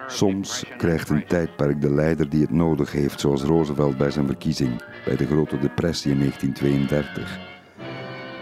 [0.06, 4.82] Soms krijgt een tijdperk de leider die het nodig heeft, zoals Roosevelt bij zijn verkiezing
[5.04, 7.38] bij de Grote Depressie in 1932.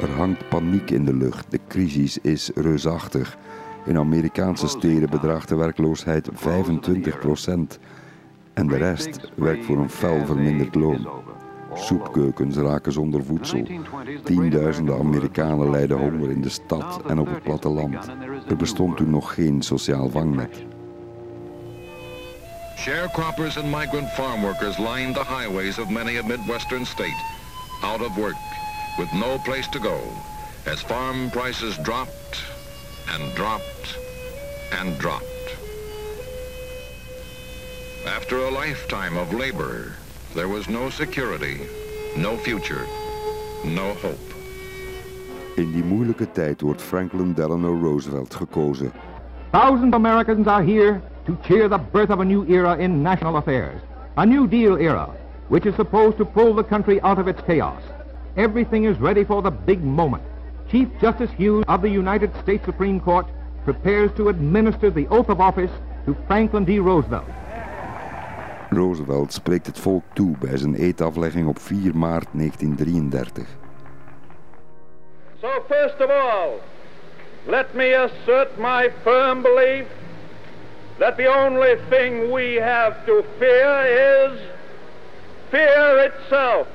[0.01, 3.37] Er hangt paniek in de lucht, de crisis is reusachtig.
[3.85, 7.79] In Amerikaanse steden bedraagt de werkloosheid 25%
[8.55, 11.31] en de rest werkt voor een fel verminderd loon.
[11.75, 13.63] Soepkeukens raken zonder voedsel.
[14.25, 18.09] Tienduizenden Amerikanen lijden honger in de stad en op het platteland.
[18.49, 20.65] Er bestond toen nog geen sociaal vangnet.
[22.77, 27.21] Sharecroppers and migrant farm workers lined the highways of many a Midwestern state,
[27.83, 28.35] out of work,
[28.99, 30.01] with no place to go,
[30.65, 32.45] as farm prices dropped
[33.15, 33.99] and dropped
[34.81, 35.57] and dropped.
[38.07, 39.93] After a lifetime of labor,
[40.35, 41.61] there was no security,
[42.17, 42.87] no future,
[43.65, 44.35] no hope.
[45.57, 48.93] In die moeilijke tijd wordt Franklin Delano Roosevelt gekozen.
[49.51, 53.37] Thousands of Americans are here to cheer the birth of a new era in national
[53.37, 53.81] affairs.
[54.17, 55.09] A New Deal era,
[55.49, 57.83] which is supposed to pull the country out of its chaos.
[58.37, 60.23] Everything is ready for the big moment.
[60.71, 63.27] Chief Justice Hughes of the United States Supreme Court
[63.65, 65.71] prepares to administer the oath of office
[66.07, 66.79] to Franklin D.
[66.79, 67.29] Roosevelt.
[68.73, 73.47] Roosevelt spreekt het volk toe bij zijn eetaflegging op 4 maart 1933.
[75.41, 76.61] So, first of all,
[77.47, 79.85] let me assert my firm belief
[80.99, 83.87] that the only thing we have to fear
[84.27, 84.41] is
[85.51, 86.67] fear itself.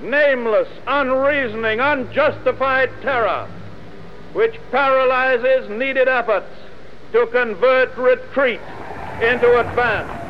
[0.00, 3.46] Nameless, unreasoning, unjustified terror,
[4.32, 6.54] which paralyzes needed efforts
[7.12, 8.60] to convert retreat
[9.20, 10.23] into advance.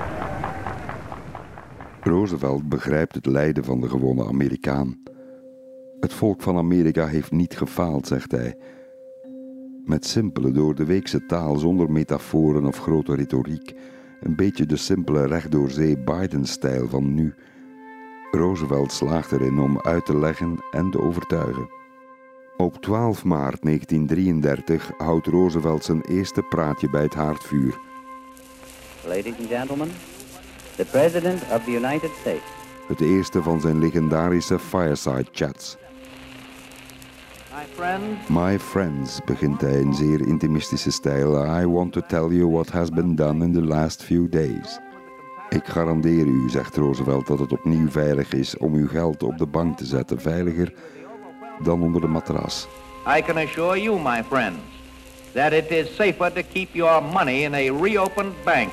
[2.04, 5.02] Roosevelt begrijpt het lijden van de gewone Amerikaan.
[6.00, 8.56] Het volk van Amerika heeft niet gefaald, zegt hij.
[9.84, 13.74] Met simpele, door de weekse taal, zonder metaforen of grote retoriek.
[14.20, 17.34] Een beetje de simpele rechtdoorzee Biden-stijl van nu.
[18.30, 21.68] Roosevelt slaagt erin om uit te leggen en te overtuigen.
[22.56, 27.78] Op 12 maart 1933 houdt Roosevelt zijn eerste praatje bij het haardvuur.
[29.06, 29.88] Ladies and gentlemen,
[30.76, 32.44] the President of the United States.
[32.88, 35.76] Het eerste van zijn legendarische fireside chats.
[37.54, 41.60] My friends, My friends, begint hij in zeer intimistische stijl.
[41.60, 44.78] I want to tell you what has been done in the last few days.
[45.48, 49.46] Ik garandeer u, zegt Roosevelt, dat het opnieuw veilig is om uw geld op de
[49.46, 50.20] bank te zetten.
[50.20, 50.72] Veiliger
[51.62, 52.66] dan onder de matras.
[53.18, 54.58] I can assure you, my friends,
[55.32, 58.72] that it is safer to keep your money in a reopened bank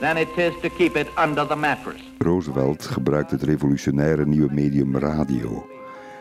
[0.00, 2.02] than it is to keep it under the mattress.
[2.18, 5.66] Roosevelt gebruikt het revolutionaire nieuwe medium radio.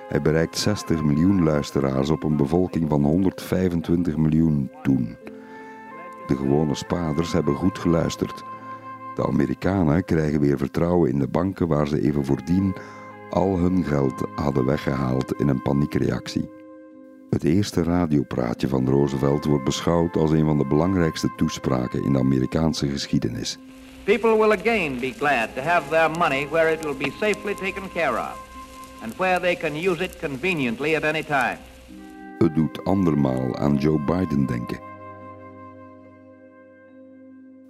[0.07, 5.17] Hij bereikt 60 miljoen luisteraars op een bevolking van 125 miljoen toen.
[6.27, 8.43] De gewone spaarders hebben goed geluisterd.
[9.15, 12.75] De Amerikanen krijgen weer vertrouwen in de banken waar ze even voordien
[13.29, 16.56] al hun geld hadden weggehaald in een paniekreactie.
[17.29, 22.19] Het eerste radiopraatje van Roosevelt wordt beschouwd als een van de belangrijkste toespraken in de
[22.19, 23.57] Amerikaanse geschiedenis.
[24.03, 27.91] People will again be glad to have their money where it will be safely taken
[27.93, 28.47] care of
[29.03, 31.57] and where they can use it conveniently at any time.
[32.37, 34.79] Het doet andermaal aan Joe Biden denken.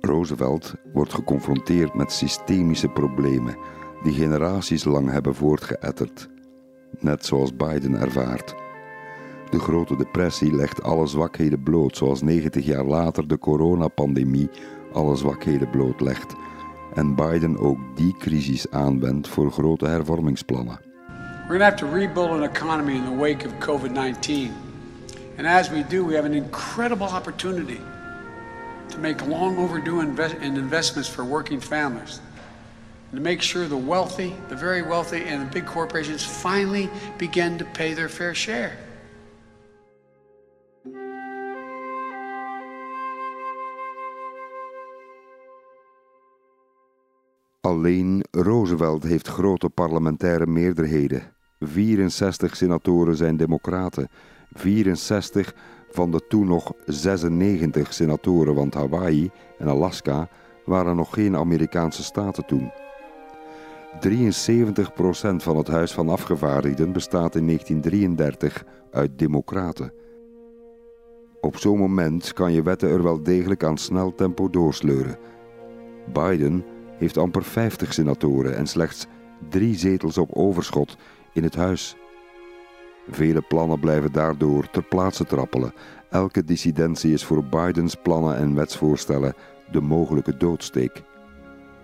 [0.01, 3.57] Roosevelt wordt geconfronteerd met systemische problemen
[4.03, 6.29] die generaties lang hebben voortgeëtterd,
[6.99, 8.55] net zoals Biden ervaart.
[9.49, 14.49] De grote depressie legt alle zwakheden bloot, zoals 90 jaar later de coronapandemie
[14.93, 16.35] alle zwakheden blootlegt
[16.93, 20.79] en Biden ook die crisis aanwendt voor grote hervormingsplannen.
[21.47, 24.51] We're going to have to rebuild an economy in the wake of COVID 19.
[25.37, 27.79] And as we do, we have an incredible opportunity
[28.87, 32.19] to make long overdue invest- in investments for working families.
[33.11, 37.57] And to make sure the wealthy, the very wealthy, and the big corporations finally begin
[37.57, 38.71] to pay their fair share.
[47.67, 51.21] Alleen Roosevelt heeft grote parlementaire meerderheden.
[51.59, 54.07] 64 senatoren zijn democraten.
[54.51, 55.55] 64
[55.89, 60.29] van de toen nog 96 senatoren, want Hawaii en Alaska
[60.65, 62.71] waren nog geen Amerikaanse staten toen.
[63.99, 69.93] 73% van het Huis van Afgevaardigden bestaat in 1933 uit democraten.
[71.41, 75.17] Op zo'n moment kan je wetten er wel degelijk aan snel tempo doorsleuren.
[76.13, 76.65] Biden
[76.97, 79.07] heeft amper 50 senatoren en slechts
[79.49, 80.97] drie zetels op overschot
[81.33, 81.95] in het huis.
[83.09, 85.73] Vele plannen blijven daardoor ter plaatse trappelen.
[86.09, 89.33] Elke dissidentie is voor Bidens plannen en wetsvoorstellen
[89.71, 91.03] de mogelijke doodsteek.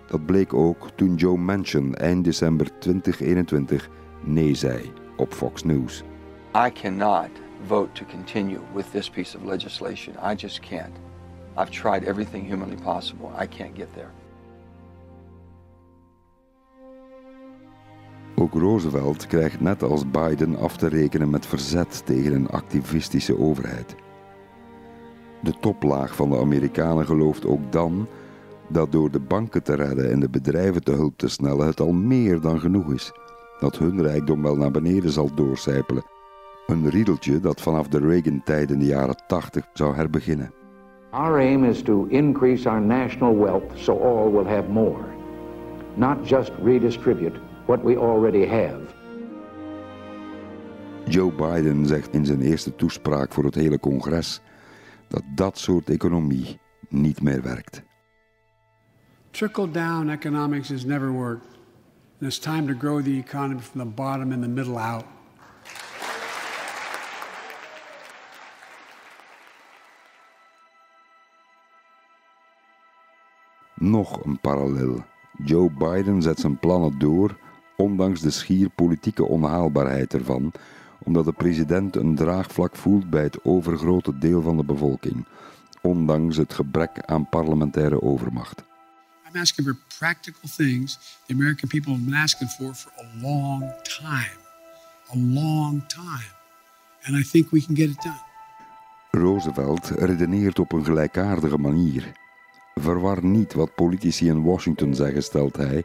[0.06, 3.88] Dat bleek ook toen Joe Manchin eind december 2021
[4.24, 6.02] nee zei op Fox News.
[6.66, 7.28] I cannot
[7.66, 10.14] vote to continue with this piece of legislation.
[10.32, 10.94] I just can't.
[11.56, 13.30] I've tried everything humanly possible.
[13.42, 14.10] I can't get there.
[18.36, 23.94] Ook Roosevelt krijgt net als Biden af te rekenen met verzet tegen een activistische overheid.
[25.42, 28.06] De toplaag van de Amerikanen gelooft ook dan
[28.68, 31.92] dat door de banken te redden en de bedrijven te hulp te snellen het al
[31.92, 33.12] meer dan genoeg is.
[33.60, 36.04] Dat hun rijkdom wel naar beneden zal doorcijpelen.
[36.66, 40.52] Een riedeltje dat vanaf de Reagan-tijd in de jaren 80 zou herbeginnen.
[41.10, 45.04] Our aim is to increase our national wealth so all will have more,
[45.94, 48.80] not just redistribute what we already have.
[51.08, 54.40] Joe Biden zegt in zijn eerste toespraak voor het hele congres
[55.08, 56.58] dat dat soort economie
[56.88, 57.82] niet meer werkt.
[59.30, 61.46] Trickle down economics has never worked.
[62.20, 65.04] And it's time to grow the economy from the bottom and the middle out.
[73.74, 75.04] Nog een parallel.
[75.44, 77.36] Joe Biden zet zijn plannen door,
[77.76, 80.52] ondanks de schier politieke onhaalbaarheid ervan,
[81.02, 85.26] omdat de president een draagvlak voelt bij het overgrote deel van de bevolking,
[85.82, 88.64] ondanks het gebrek aan parlementaire overmacht.
[89.32, 93.72] I'm asking for practical things the American people have been asking for for a long
[93.82, 94.42] time.
[95.12, 96.32] A long time.
[97.02, 98.32] And I think we can get it done.
[99.10, 102.12] Roosevelt redeneert op een gelijkaardige manier.
[102.74, 105.84] Verwar niet wat politici in Washington zeggen, stelt hij,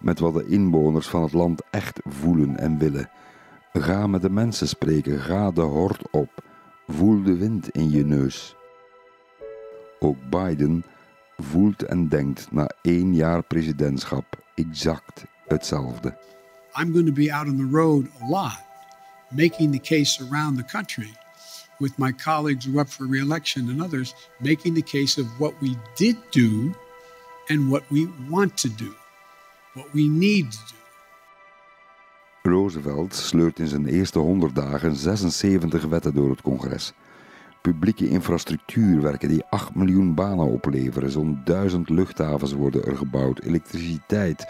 [0.00, 3.10] met wat de inwoners van het land echt voelen en willen.
[3.72, 6.44] Ga met de mensen spreken, ga de hort op,
[6.86, 8.56] voel de wind in je neus.
[9.98, 10.84] Ook Biden
[11.36, 14.24] voelt en denkt na één jaar presidentschap
[14.54, 16.16] exact hetzelfde.
[16.78, 18.60] I'm going to be out on the road a lot,
[19.30, 21.10] making the case around the country
[21.78, 25.76] with my colleagues who up for reelection and others, making the case of what we
[25.96, 26.74] did do
[27.48, 28.94] and what we want to do,
[29.76, 30.74] what we need to do.
[32.50, 36.92] Roosevelt sleurt in zijn eerste 100 dagen 76 wetten door het congres.
[37.62, 44.46] Publieke infrastructuurwerken die 8 miljoen banen opleveren, zo'n duizend luchthavens worden er gebouwd, elektriciteit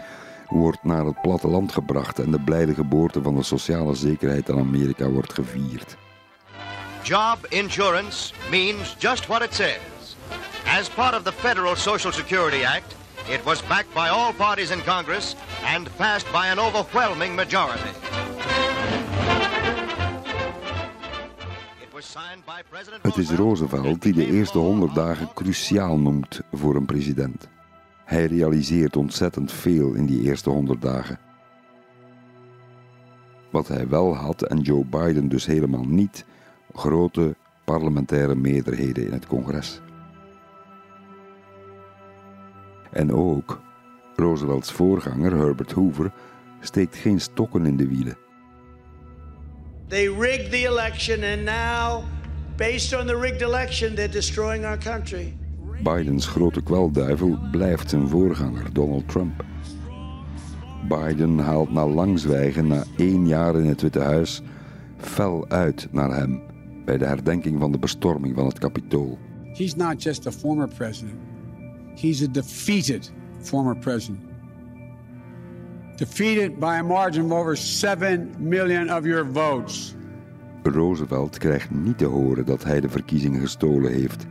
[0.49, 5.09] wordt naar het platteland gebracht en de blijde geboorte van de sociale zekerheid in Amerika
[5.09, 5.97] wordt gevierd.
[7.03, 10.15] Job insurance means just what it says.
[10.79, 12.96] As part of the Federal Social Security Act,
[13.29, 17.91] it was backed by all parties in Congress and passed by an overwhelming majority.
[23.01, 27.47] Het is Roosevelt die de eerste 100 dagen cruciaal noemt voor een president.
[28.05, 31.19] Hij realiseert ontzettend veel in die eerste 100 dagen.
[33.49, 36.25] Wat hij wel had en Joe Biden dus helemaal niet,
[36.73, 39.81] grote parlementaire meerderheden in het congres.
[42.91, 43.61] En ook
[44.15, 46.11] Roosevelts voorganger Herbert Hoover
[46.59, 48.17] steekt geen stokken in de wielen.
[49.87, 52.03] They rigged the election and now
[52.55, 55.37] based on the rigged election they're destroying our country.
[55.83, 59.45] Bidens grote kwelduivel blijft zijn voorganger Donald Trump.
[60.87, 64.41] Biden haalt na lang zwijgen, na één jaar in het Witte Huis,
[64.97, 66.41] fel uit naar hem
[66.85, 69.17] bij de herdenking van de bestorming van het Capitool.
[69.53, 71.19] He's not just a former president.
[71.97, 74.19] He's a defeated former president.
[75.97, 79.95] Defeated by a margin of over 7 million of your votes.
[80.63, 84.25] Roosevelt krijgt niet te horen dat hij de verkiezingen gestolen heeft.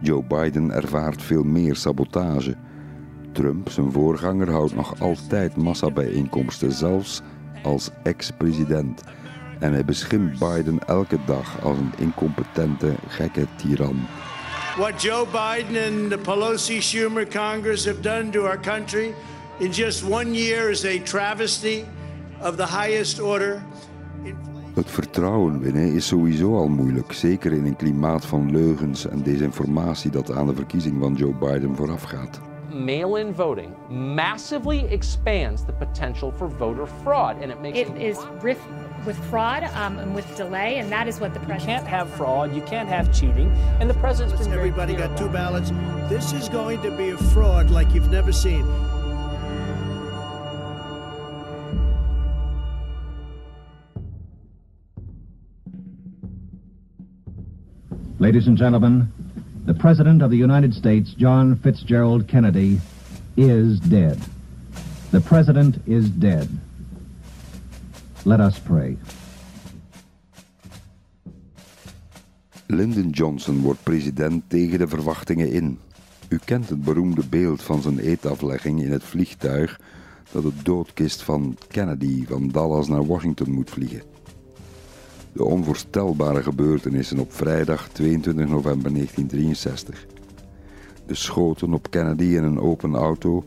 [0.00, 2.54] Joe Biden ervaart veel meer sabotage.
[3.32, 7.22] Trump, zijn voorganger, houdt nog altijd massabijeenkomsten, zelfs
[7.62, 9.02] als ex-president.
[9.58, 13.96] En hij beschimpt Biden elke dag als een incompetente, gekke tiran.
[14.76, 19.14] What Joe Biden and the Pelosi Schumer Congress have done to our country
[19.60, 21.84] in just one year is a travesty
[22.40, 23.62] of the highest order.
[24.74, 30.10] Het vertrouwen winnen is sowieso al moeilijk, zeker in een klimaat van leugens en desinformatie
[30.10, 32.40] dat aan de verkiezing van Joe Biden voorafgaat.
[32.70, 33.68] Mail-in voting
[34.14, 38.58] massively expands the potential for voter fraud, and it makes it is with
[39.04, 41.62] with fraud um, and with delay, and that is what the president.
[41.62, 42.54] You can't have fraud.
[42.54, 43.50] You can't have cheating,
[43.80, 45.70] and the president's been very Everybody got two ballots.
[46.08, 48.64] This is going to be a fraud like you've never seen.
[58.18, 59.12] Ladies and gentlemen,
[59.66, 62.80] the President of the United States, John Fitzgerald Kennedy,
[63.36, 64.18] is dead.
[65.10, 66.48] The President is dead.
[68.24, 68.98] Let us pray.
[72.66, 75.78] Lyndon Johnson wordt president tegen de verwachtingen in.
[76.28, 79.80] U kent het beroemde beeld van zijn eetaflegging in het vliegtuig
[80.32, 84.02] dat de doodkist van Kennedy van Dallas naar Washington moet vliegen.
[85.32, 90.06] De onvoorstelbare gebeurtenissen op vrijdag 22 november 1963.
[91.06, 93.44] De schoten op Kennedy in een open auto.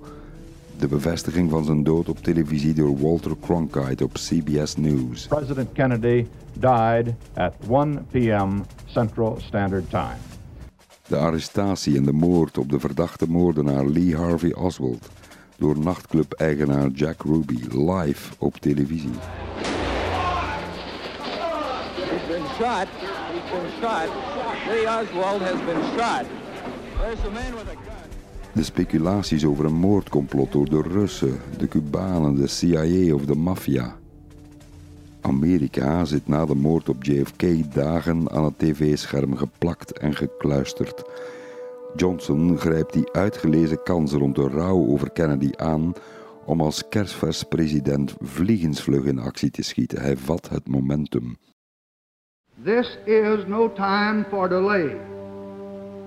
[0.80, 5.28] De bevestiging van zijn dood op televisie door Walter Cronkite op CBS News.
[5.28, 8.62] President Kennedy died at 1 p.m.
[8.86, 10.18] Central Standard Time.
[11.08, 15.10] De arrestatie en de moord op de verdachte moordenaar Lee Harvey Oswald
[15.58, 19.10] door nachtclub-eigenaar Jack Ruby live op televisie.
[21.96, 22.88] He's been shot.
[23.32, 24.10] He's been shot.
[24.68, 26.26] Lee Oswald has been shot.
[27.00, 27.95] There's a man with a gun.
[28.56, 33.96] De speculaties over een moordcomplot door de Russen, de Cubanen, de CIA of de maffia.
[35.22, 41.04] Amerika zit na de moord op JFK dagen aan het tv-scherm geplakt en gekluisterd.
[41.96, 45.94] Johnson grijpt die uitgelezen kans rond de rouw over Kennedy aan
[46.46, 50.02] om als kerstvers president vliegensvlug in actie te schieten.
[50.02, 51.38] Hij vat het momentum.
[52.64, 54.98] This is no time for delay.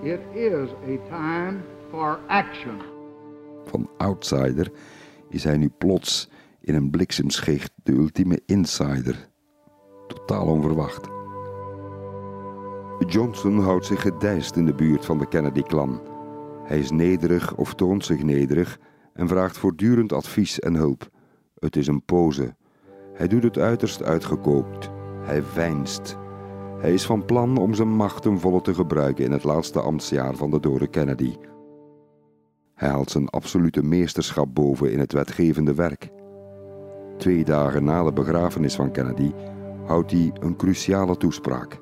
[0.02, 1.76] It is a time
[3.64, 4.70] Van outsider
[5.28, 6.28] is hij nu plots
[6.60, 9.28] in een bliksemschicht de ultieme insider.
[10.06, 11.08] Totaal onverwacht.
[13.06, 16.00] Johnson houdt zich gedijst in de buurt van de Kennedy-klan.
[16.64, 18.78] Hij is nederig of toont zich nederig
[19.12, 21.10] en vraagt voortdurend advies en hulp.
[21.58, 22.54] Het is een pose.
[23.14, 24.90] Hij doet het uiterst uitgekookt.
[25.22, 26.16] Hij veinst.
[26.78, 30.34] Hij is van plan om zijn macht ten volle te gebruiken in het laatste ambtsjaar
[30.34, 31.34] van de dode Kennedy.
[32.78, 36.08] Hij haalt zijn absolute meesterschap boven in het wetgevende werk.
[37.16, 39.32] Twee dagen na de begrafenis van Kennedy
[39.86, 41.78] houdt hij een cruciale toespraak.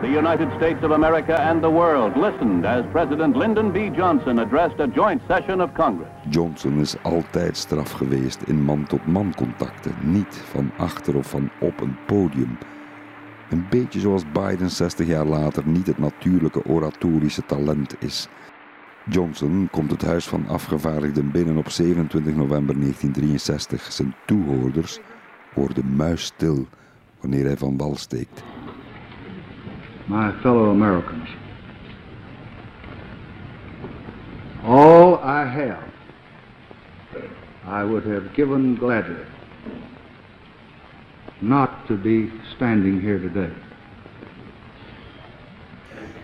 [0.00, 3.96] The United States of America and the world listened as President Lyndon B.
[3.96, 6.10] Johnson addressed a joint session of Congress.
[6.30, 11.96] Johnson is altijd straf geweest in man-tot-man contacten, niet van achter of van op een
[12.06, 12.58] podium.
[13.50, 18.28] Een beetje zoals Biden 60 jaar later niet het natuurlijke oratorische talent is.
[19.10, 23.92] Johnson komt het Huis van Afgevaardigden binnen op 27 november 1963.
[23.92, 24.98] Zijn toehoorders
[25.54, 26.66] worden muisstil
[27.20, 28.42] wanneer hij van wal steekt.
[30.06, 31.30] My fellow Americans,
[34.64, 35.84] all I have,
[37.66, 39.24] I would have given gladly
[41.38, 43.61] not to be standing here today.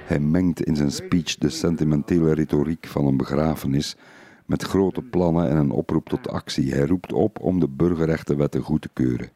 [0.09, 3.97] Hij mengt in zijn speech de sentimentele retoriek van een begrafenis
[4.47, 6.73] met grote plannen en een oproep tot actie.
[6.73, 9.29] Hij roept op om de burgerrechtenwetten goed te keuren.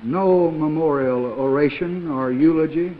[0.00, 2.92] No memorial oration or eulogy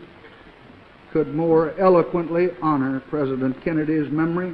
[1.11, 4.51] could more eloquently honor President Kennedy's memory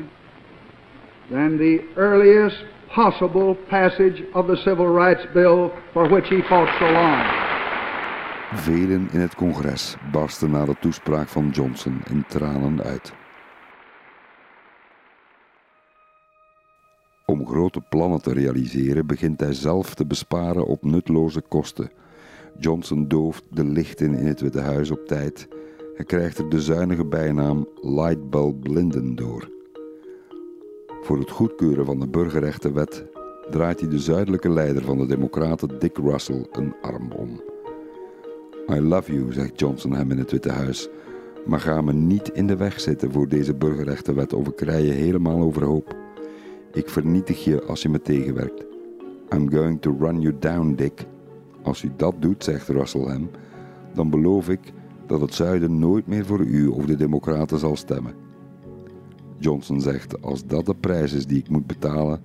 [1.30, 6.86] than the earliest possible passage of the Civil Rights Bill for which he fought so
[6.86, 7.53] long.
[8.56, 13.14] Velen in het congres barsten na de toespraak van Johnson in tranen uit.
[17.26, 21.90] Om grote plannen te realiseren begint hij zelf te besparen op nutloze kosten.
[22.60, 25.48] Johnson dooft de lichten in het Witte Huis op tijd
[25.98, 29.50] en krijgt er de zuinige bijnaam Lightbulb Linden door.
[31.02, 33.06] Voor het goedkeuren van de burgerrechtenwet
[33.50, 37.53] draait hij de zuidelijke leider van de Democraten Dick Russell een arm om.
[38.70, 40.90] I love you, zegt Johnson hem in het Witte Huis,
[41.46, 44.92] maar ga me niet in de weg zitten voor deze burgerrechtenwet of ik rij je
[44.92, 45.96] helemaal overhoop.
[46.74, 48.66] Ik vernietig je als je me tegenwerkt.
[49.34, 51.06] I'm going to run you down, Dick.
[51.62, 53.30] Als u dat doet, zegt Russell hem,
[53.94, 54.74] dan beloof ik
[55.08, 58.14] dat het zuiden nooit meer voor u of de democraten zal stemmen.
[59.38, 62.22] Johnson zegt, als dat de prijs is die ik moet betalen,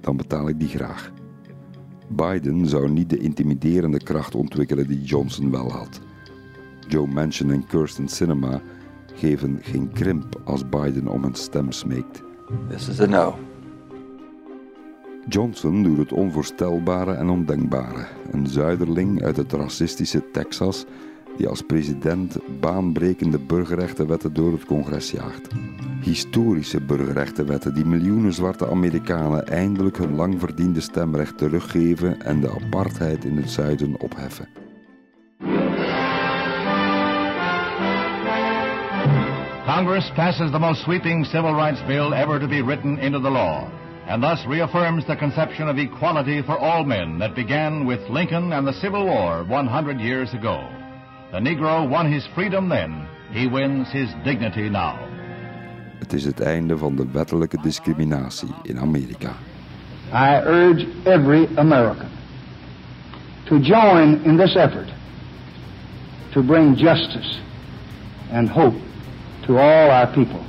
[0.00, 1.12] dan betaal ik die graag.
[2.08, 6.00] Biden zou niet de intimiderende kracht ontwikkelen die Johnson wel had.
[6.88, 8.60] Joe Manchin en Kirsten Sinema
[9.14, 12.22] geven geen krimp als Biden om een stem smeekt.
[12.68, 13.38] This is a no.
[15.28, 18.06] Johnson doet het onvoorstelbare en ondenkbare.
[18.30, 20.86] Een zuiderling uit het racistische Texas
[21.36, 25.48] die als president baanbrekende burgerrechtenwetten door het congres jaagt.
[26.00, 33.24] Historische burgerrechtenwetten die miljoenen zwarte Amerikanen eindelijk hun lang verdiende stemrecht teruggeven en de apartheid
[33.24, 34.48] in het zuiden opheffen.
[39.64, 43.68] Congress passes the most sweeping civil rights bill ever to be written into the law,
[44.06, 48.66] and thus reaffirms the conception of equality for all men that began with Lincoln and
[48.66, 50.81] the Civil War 100 years ago.
[51.32, 53.08] The Negro won his freedom then.
[53.30, 54.98] He wins his dignity now.
[55.98, 59.32] Het is het einde van de wettelijke discriminatie in Amerika.
[60.12, 62.08] I urge every American
[63.44, 64.88] to join in this effort
[66.32, 67.40] to bring justice
[68.30, 68.76] and hope
[69.46, 70.40] to all our people.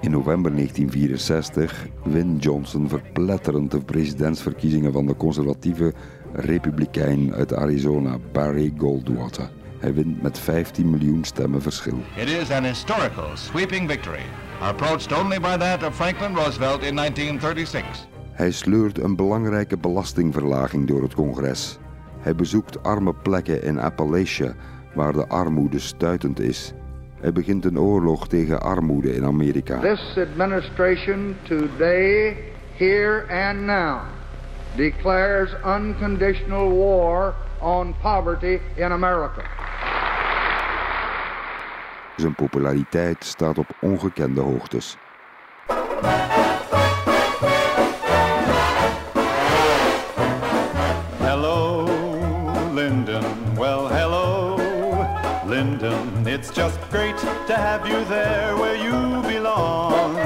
[0.00, 5.92] In november 1964 wint Johnson verpletterend de presidentsverkiezingen van de conservatieve
[6.32, 9.50] republikein uit Arizona, Barry Goldwater.
[9.78, 11.98] Hij wint met 15 miljoen stemmen verschil.
[12.16, 14.24] It is an historical, sweeping victory,
[14.60, 18.06] approached only by that of Franklin Roosevelt in 1936.
[18.32, 21.78] Hij sleurt een belangrijke belastingverlaging door het congres.
[22.18, 24.54] Hij bezoekt arme plekken in Appalachia,
[24.94, 26.72] waar de armoede stuitend is.
[27.20, 29.78] Hij begint een oorlog tegen armoede in Amerika.
[29.80, 32.36] This administration today,
[32.76, 34.00] here and now,
[34.76, 39.42] declares unconditional war on poverty in America.
[42.16, 44.96] Zijn populariteit staat op ongekende hoogtes.
[56.58, 60.16] Just great to have you there where you belong.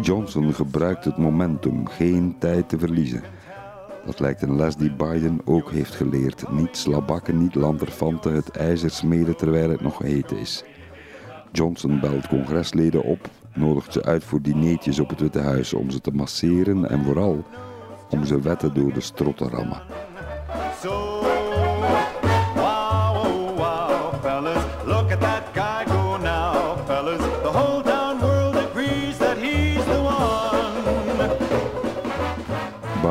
[0.00, 3.22] Johnson gebruikt het momentum, geen tijd te verliezen.
[4.06, 6.50] Dat lijkt een les die Biden ook heeft geleerd.
[6.50, 10.64] Niet slabakken, niet lanterfanten, het ijzer smeden terwijl het nog heet is.
[11.52, 16.00] Johnson belt congresleden op, nodigt ze uit voor dineetjes op het Witte Huis om ze
[16.00, 17.44] te masseren en vooral
[18.10, 19.82] om ze wetten door de strot te rammen.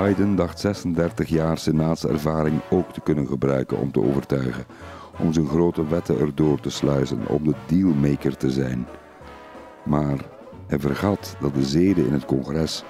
[0.08, 4.66] Biden dacht 36 jaar senaatservaring ook te kunnen gebruiken om te overtuigen,
[5.20, 8.88] om zijn grote wetten erdoor te sluizen, om de dealmaker te zijn.
[9.86, 10.18] Maar
[10.68, 12.84] hij vergat dat de zeden in het congres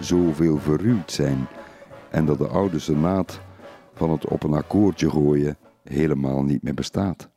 [0.00, 1.46] zoveel verruwd zijn
[2.10, 3.40] en dat de oude senaat
[3.94, 7.28] van het op een akkoordje gooien helemaal niet meer bestaat.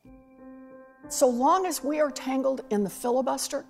[1.08, 3.66] So long as we are tangled in the filibuster,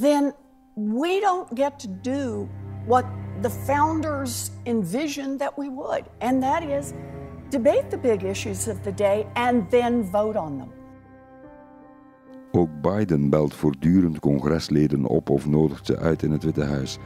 [0.00, 0.34] then
[0.74, 2.48] we don't get to do
[2.86, 3.04] what
[3.40, 6.92] the founders envisioned that we would, and that is
[7.50, 10.72] debate the big issues of the day and then vote on them.
[12.52, 16.98] Ook Biden belt voortdurend congresleden op of nodigt ze uit in het Witte Huis.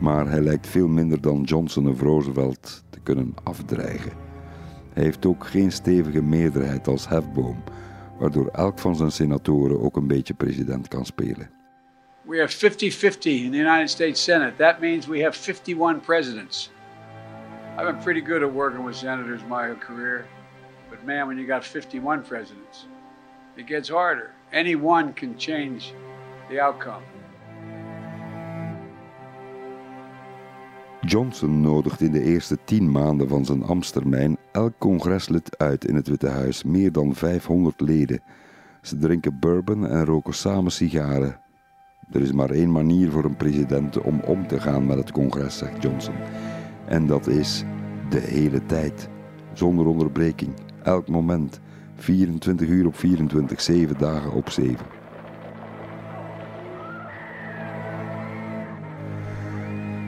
[0.00, 4.12] Maar hij lijkt veel minder dan Johnson of Roosevelt te kunnen afdreigen.
[4.92, 7.56] Hij heeft ook geen stevige meerderheid als hefboom,
[8.18, 11.57] waardoor elk van zijn senatoren ook een beetje president kan spelen.
[12.28, 14.58] We have 50-50 in the United States Senate.
[14.58, 16.68] That means we have 51 presidents.
[17.78, 20.26] I've been pretty good at working with senators my career,
[20.90, 22.84] but man, when you got 51 presidents,
[23.56, 24.34] it gets harder.
[24.52, 25.94] Any one can change
[26.50, 27.02] the outcome.
[31.00, 36.08] Johnson nodigt in de eerste tien maanden van zijn ambtstermijn elk congreslid uit in het
[36.08, 38.20] Witte Huis, meer dan 500 leden.
[38.82, 41.46] Ze drinken bourbon en roken samen sigaren.
[42.12, 45.58] Er is maar één manier voor een president om om te gaan met het congres,
[45.58, 46.14] zegt Johnson.
[46.86, 47.64] En dat is
[48.08, 49.08] de hele tijd,
[49.52, 50.52] zonder onderbreking,
[50.82, 51.60] elk moment,
[51.94, 54.76] 24 uur op 24, 7 dagen op 7.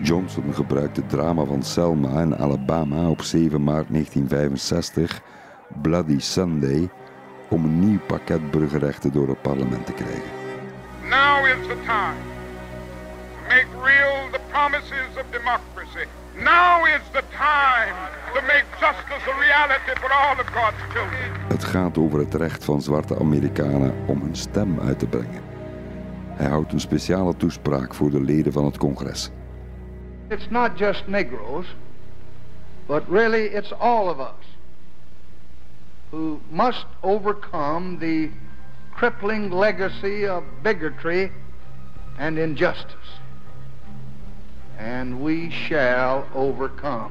[0.02, 5.22] Johnson gebruikt het drama van Selma in Alabama op 7 maart 1965,
[5.82, 6.88] Bloody Sunday,
[7.50, 10.39] om een nieuw pakket burgerrechten door het parlement te krijgen.
[11.10, 12.22] Now is the time
[13.34, 16.06] to make real the promises of democracy.
[16.36, 17.94] Now is the time
[18.34, 21.48] to make justice a reality for all of God's children.
[21.48, 25.42] Het gaat over het recht van zwarte Amerikanen om hun stem uit te brengen.
[26.28, 29.30] Hij houdt een speciale toespraak voor de leden van het congres.
[30.28, 31.66] It's not just Negroes,
[32.86, 34.56] but really it's all of us
[36.10, 38.30] who must overcome the
[39.00, 41.32] crippling legacy of bigotry
[42.18, 43.10] and injustice.
[44.78, 47.10] And we shall overcome.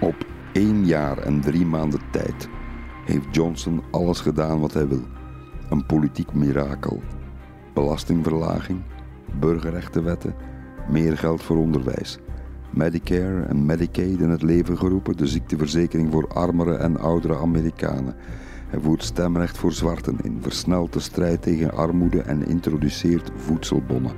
[0.00, 0.14] Op
[0.52, 2.48] één jaar en drie maanden tijd
[3.04, 5.04] heeft Johnson alles gedaan wat hij wil.
[5.70, 7.02] Een politiek mirakel.
[7.74, 8.82] Belastingverlaging,
[9.38, 10.34] burgerrechtenwetten,
[10.88, 12.18] meer geld voor onderwijs.
[12.70, 18.14] Medicare en Medicaid in het leven geroepen, de ziekteverzekering voor armere en oudere Amerikanen.
[18.72, 24.12] Hij voert stemrecht voor zwarten in, versnelt de strijd tegen armoede en introduceert voedselbonnen.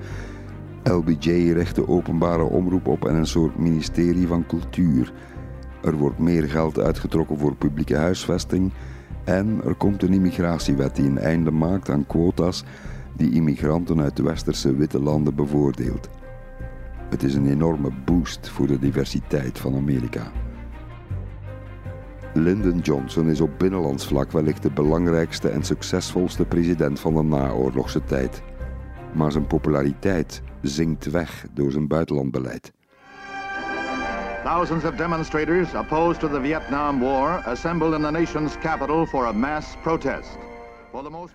[0.82, 5.12] LBJ richt de openbare omroep op en een soort ministerie van cultuur.
[5.82, 8.72] Er wordt meer geld uitgetrokken voor publieke huisvesting
[9.24, 12.64] en er komt een immigratiewet die een einde maakt aan quota's
[13.16, 16.09] die immigranten uit westerse witte landen bevoordeelt.
[17.11, 20.32] Het is een enorme boost voor de diversiteit van Amerika.
[22.37, 28.05] Lyndon Johnson is op binnenlands vlak wellicht de belangrijkste en succesvolste president van de naoorlogse
[28.05, 28.43] tijd.
[29.12, 32.72] Maar zijn populariteit zinkt weg door zijn buitenlandbeleid.
[34.45, 39.32] Thousands of demonstrators opposed to the Vietnam War assembled in the nation's capital for a
[39.32, 40.39] mass protest.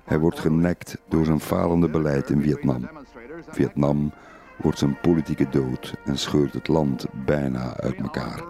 [0.03, 2.89] Hij wordt genekt door zijn falende beleid in Vietnam.
[3.47, 4.11] Vietnam
[4.57, 8.43] wordt zijn politieke dood en scheurt het land bijna uit elkaar.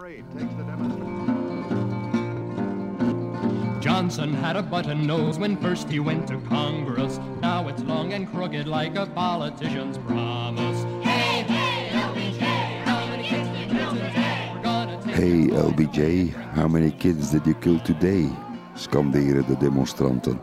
[3.80, 7.18] Johnson had a button nose when first he went to Congress.
[7.40, 10.84] Now it's long and crooked like a politician's promise.
[11.02, 14.50] Hey, hey, LBJ, how many kids did you kill today?
[14.54, 18.28] We're gonna take Hey LBJ, how many kids did you kill today?
[18.74, 20.38] scanderen de demonstranten.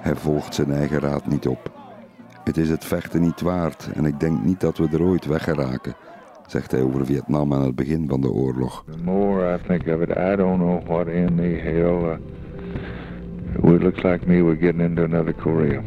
[0.00, 1.72] Hij volgt zijn eigen raad niet op.
[2.44, 5.94] Het is het vechten niet waard en ik denk niet dat we er ooit weggeraken,
[6.46, 8.84] zegt hij over Vietnam aan het begin van de oorlog.
[8.90, 12.12] The more I think of it, I don't know what in the hell.
[12.12, 12.16] Uh,
[13.54, 15.82] it looks like me we're getting into another Korea.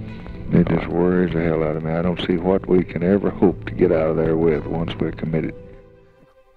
[0.51, 1.91] It just worries the hell out of me.
[1.91, 4.95] I don't see what we can ever hope to get out of there with once
[4.99, 5.53] we're committed.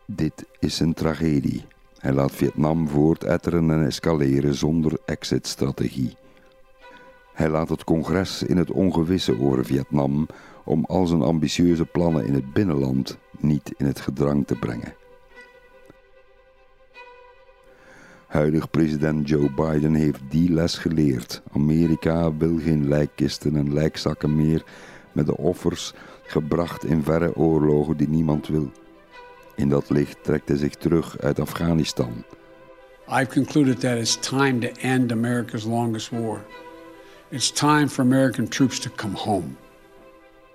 [0.06, 1.64] Dit is een tragedie.
[1.98, 6.16] Hij laat Vietnam voortetteren en escaleren zonder exit-strategie.
[7.32, 10.26] Hij laat het congres in het ongewisse over Vietnam
[10.64, 14.94] om al zijn ambitieuze plannen in het binnenland niet in het gedrang te brengen.
[18.34, 21.42] Huidig president Joe Biden heeft die les geleerd.
[21.52, 24.64] Amerika wil geen lijkkisten en lijkzakken meer
[25.12, 28.70] met de offers gebracht in verre oorlogen die niemand wil.
[29.56, 32.24] In dat licht trekt hij zich terug uit Afghanistan.
[33.08, 36.44] I've concluded that it's time to end America's longest war.
[37.28, 39.48] It's time for American troops to come home.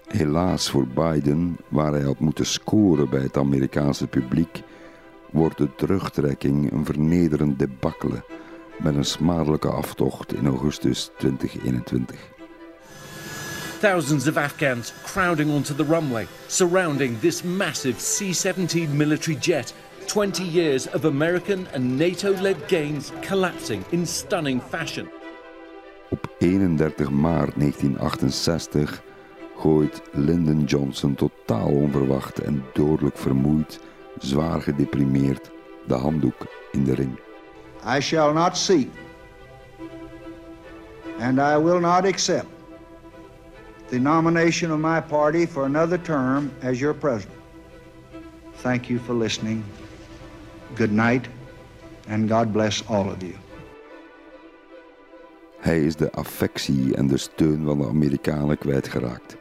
[0.07, 4.61] Helaas voor Biden, waar hij had moeten scoren bij het Amerikaanse publiek,
[5.31, 8.23] wordt de terugtrekking een vernederend debakkelen
[8.77, 12.19] met een smadelijke aftocht in augustus 2021.
[13.79, 19.73] Thousands of Afghans crowding onto the runway, surrounding this massive C 17 military jet.
[20.05, 25.07] 20 years of American and NATO led gains collapsing in stunning fashion.
[26.09, 29.01] Op 31 maart 1968
[29.55, 33.79] gooit Lyndon Johnson totaal onverwacht en dodelijk vermoeid,
[34.23, 35.51] zwaar gedeprimeerd,
[35.87, 37.19] de handdoek in de ring.
[37.97, 38.89] I shall not seek
[41.19, 42.47] and I will not accept
[43.89, 47.39] the nomination of my party for another term as your president.
[48.61, 49.63] Thank you for listening.
[50.75, 51.27] Good night
[52.07, 53.35] and God bless all of you.
[55.59, 59.37] Hij is de affectie en de steun van de Amerikanen kwijtgeraakt.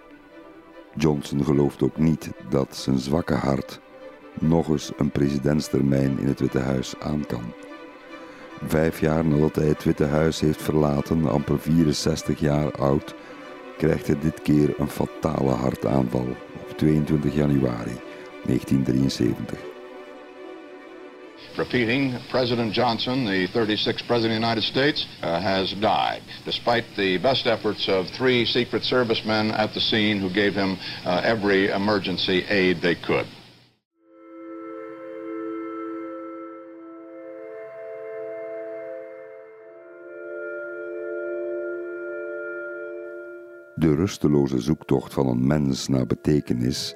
[0.95, 3.81] Johnson gelooft ook niet dat zijn zwakke hart
[4.43, 7.53] nog eens een presidentstermijn in het Witte Huis aan kan.
[8.66, 13.14] Vijf jaar nadat hij het Witte Huis heeft verlaten, amper 64 jaar oud,
[13.76, 16.36] krijgt hij dit keer een fatale hartaanval
[16.68, 17.97] op 22 januari
[18.45, 19.76] 1973.
[21.59, 27.18] repeating, President Johnson, the 36th President of the United States, uh, has died, despite the
[27.18, 31.68] best efforts of three Secret Service men at the scene who gave him uh, every
[31.68, 33.26] emergency aid they could.
[43.89, 46.95] De rusteloze zoektocht van een mens naar betekenis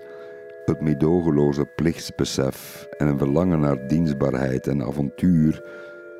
[0.65, 5.63] het meedogenloze plichtsbesef en een verlangen naar dienstbaarheid en avontuur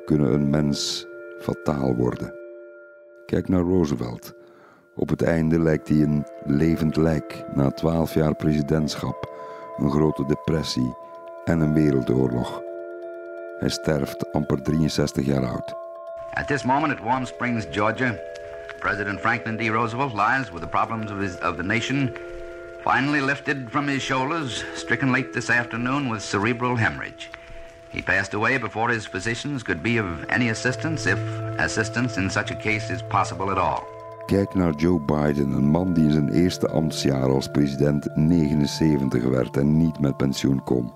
[0.05, 1.05] kunnen een mens
[1.39, 2.33] fataal worden.
[3.25, 4.33] Kijk naar Roosevelt.
[4.95, 9.31] Op het einde lijkt hij een levend lijk na twaalf jaar presidentschap,
[9.77, 10.95] een grote depressie
[11.45, 12.61] en een wereldoorlog.
[13.59, 15.75] Hij sterft amper 63 jaar oud.
[16.33, 18.15] At this moment at Warm Springs, Georgia,
[18.79, 19.69] President Franklin D.
[19.69, 22.13] Roosevelt lies with the problems of, his, of the nation
[22.83, 27.29] finally lifted from his shoulders, stricken late this afternoon with cerebral hemorrhage.
[27.89, 31.19] He passed away before his physicians could be of any assistance, if
[31.59, 33.83] assistance in such a case is possible at all.
[34.25, 39.57] Kijk naar Joe Biden, een man die in zijn eerste ambtsjaar als president 79 werd
[39.57, 40.91] en niet met pensioen kon.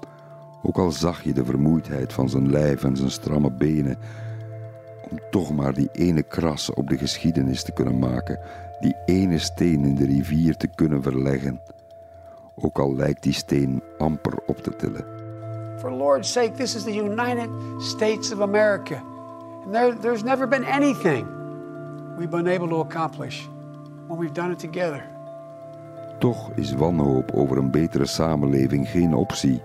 [0.62, 3.98] Ook al zag je de vermoeidheid van zijn lijf en zijn stramme benen,
[5.12, 8.40] om toch maar die ene kras op de geschiedenis te kunnen maken,
[8.80, 11.60] die ene steen in de rivier te kunnen verleggen
[12.62, 15.06] ook al lijkt die steen amper op te tillen.
[15.80, 19.04] For Lord's sake, this is the United States of America.
[19.64, 21.28] And there, there's never been anything
[22.18, 23.48] we've been able to accomplish
[24.08, 25.06] when we've done it together.
[26.20, 29.62] Toch is wanhoop over een betere samenleving geen optie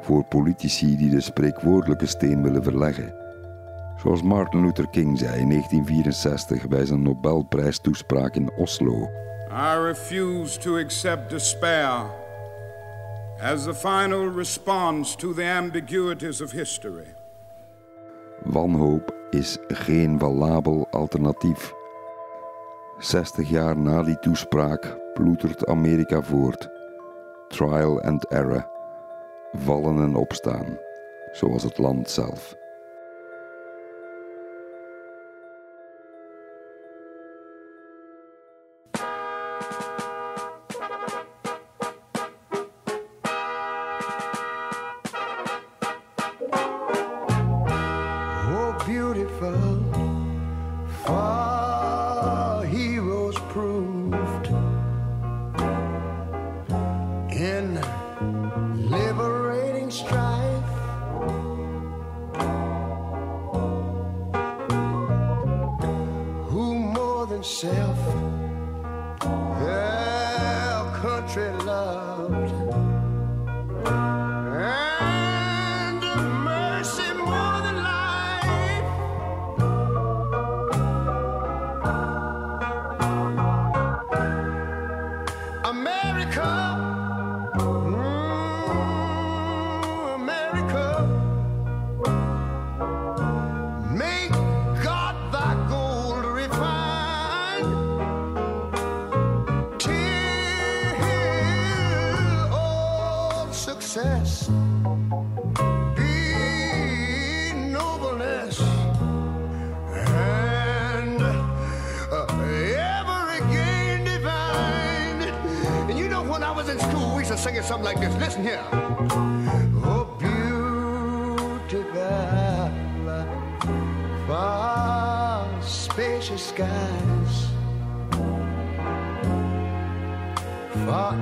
[0.00, 3.21] voor politici die de spreekwoordelijke steen willen verleggen.
[4.02, 9.10] Zoals Martin Luther King zei in 1964 bij zijn Nobelprijstoespraak in Oslo.
[9.50, 12.04] I refuse to accept despair
[13.40, 17.14] as the final response to the ambiguities of history.
[18.44, 21.72] Wanhoop is geen valabel alternatief.
[22.98, 26.68] 60 jaar na die toespraak ploetert Amerika voort.
[27.48, 28.66] Trial and error.
[29.52, 30.78] Vallen en opstaan,
[31.32, 32.60] zoals het land zelf.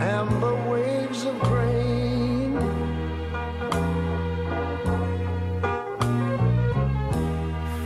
[0.01, 2.59] Amber waves of grain.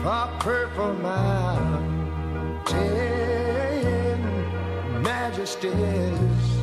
[0.02, 1.82] far purple mountain
[5.02, 6.54] majesties.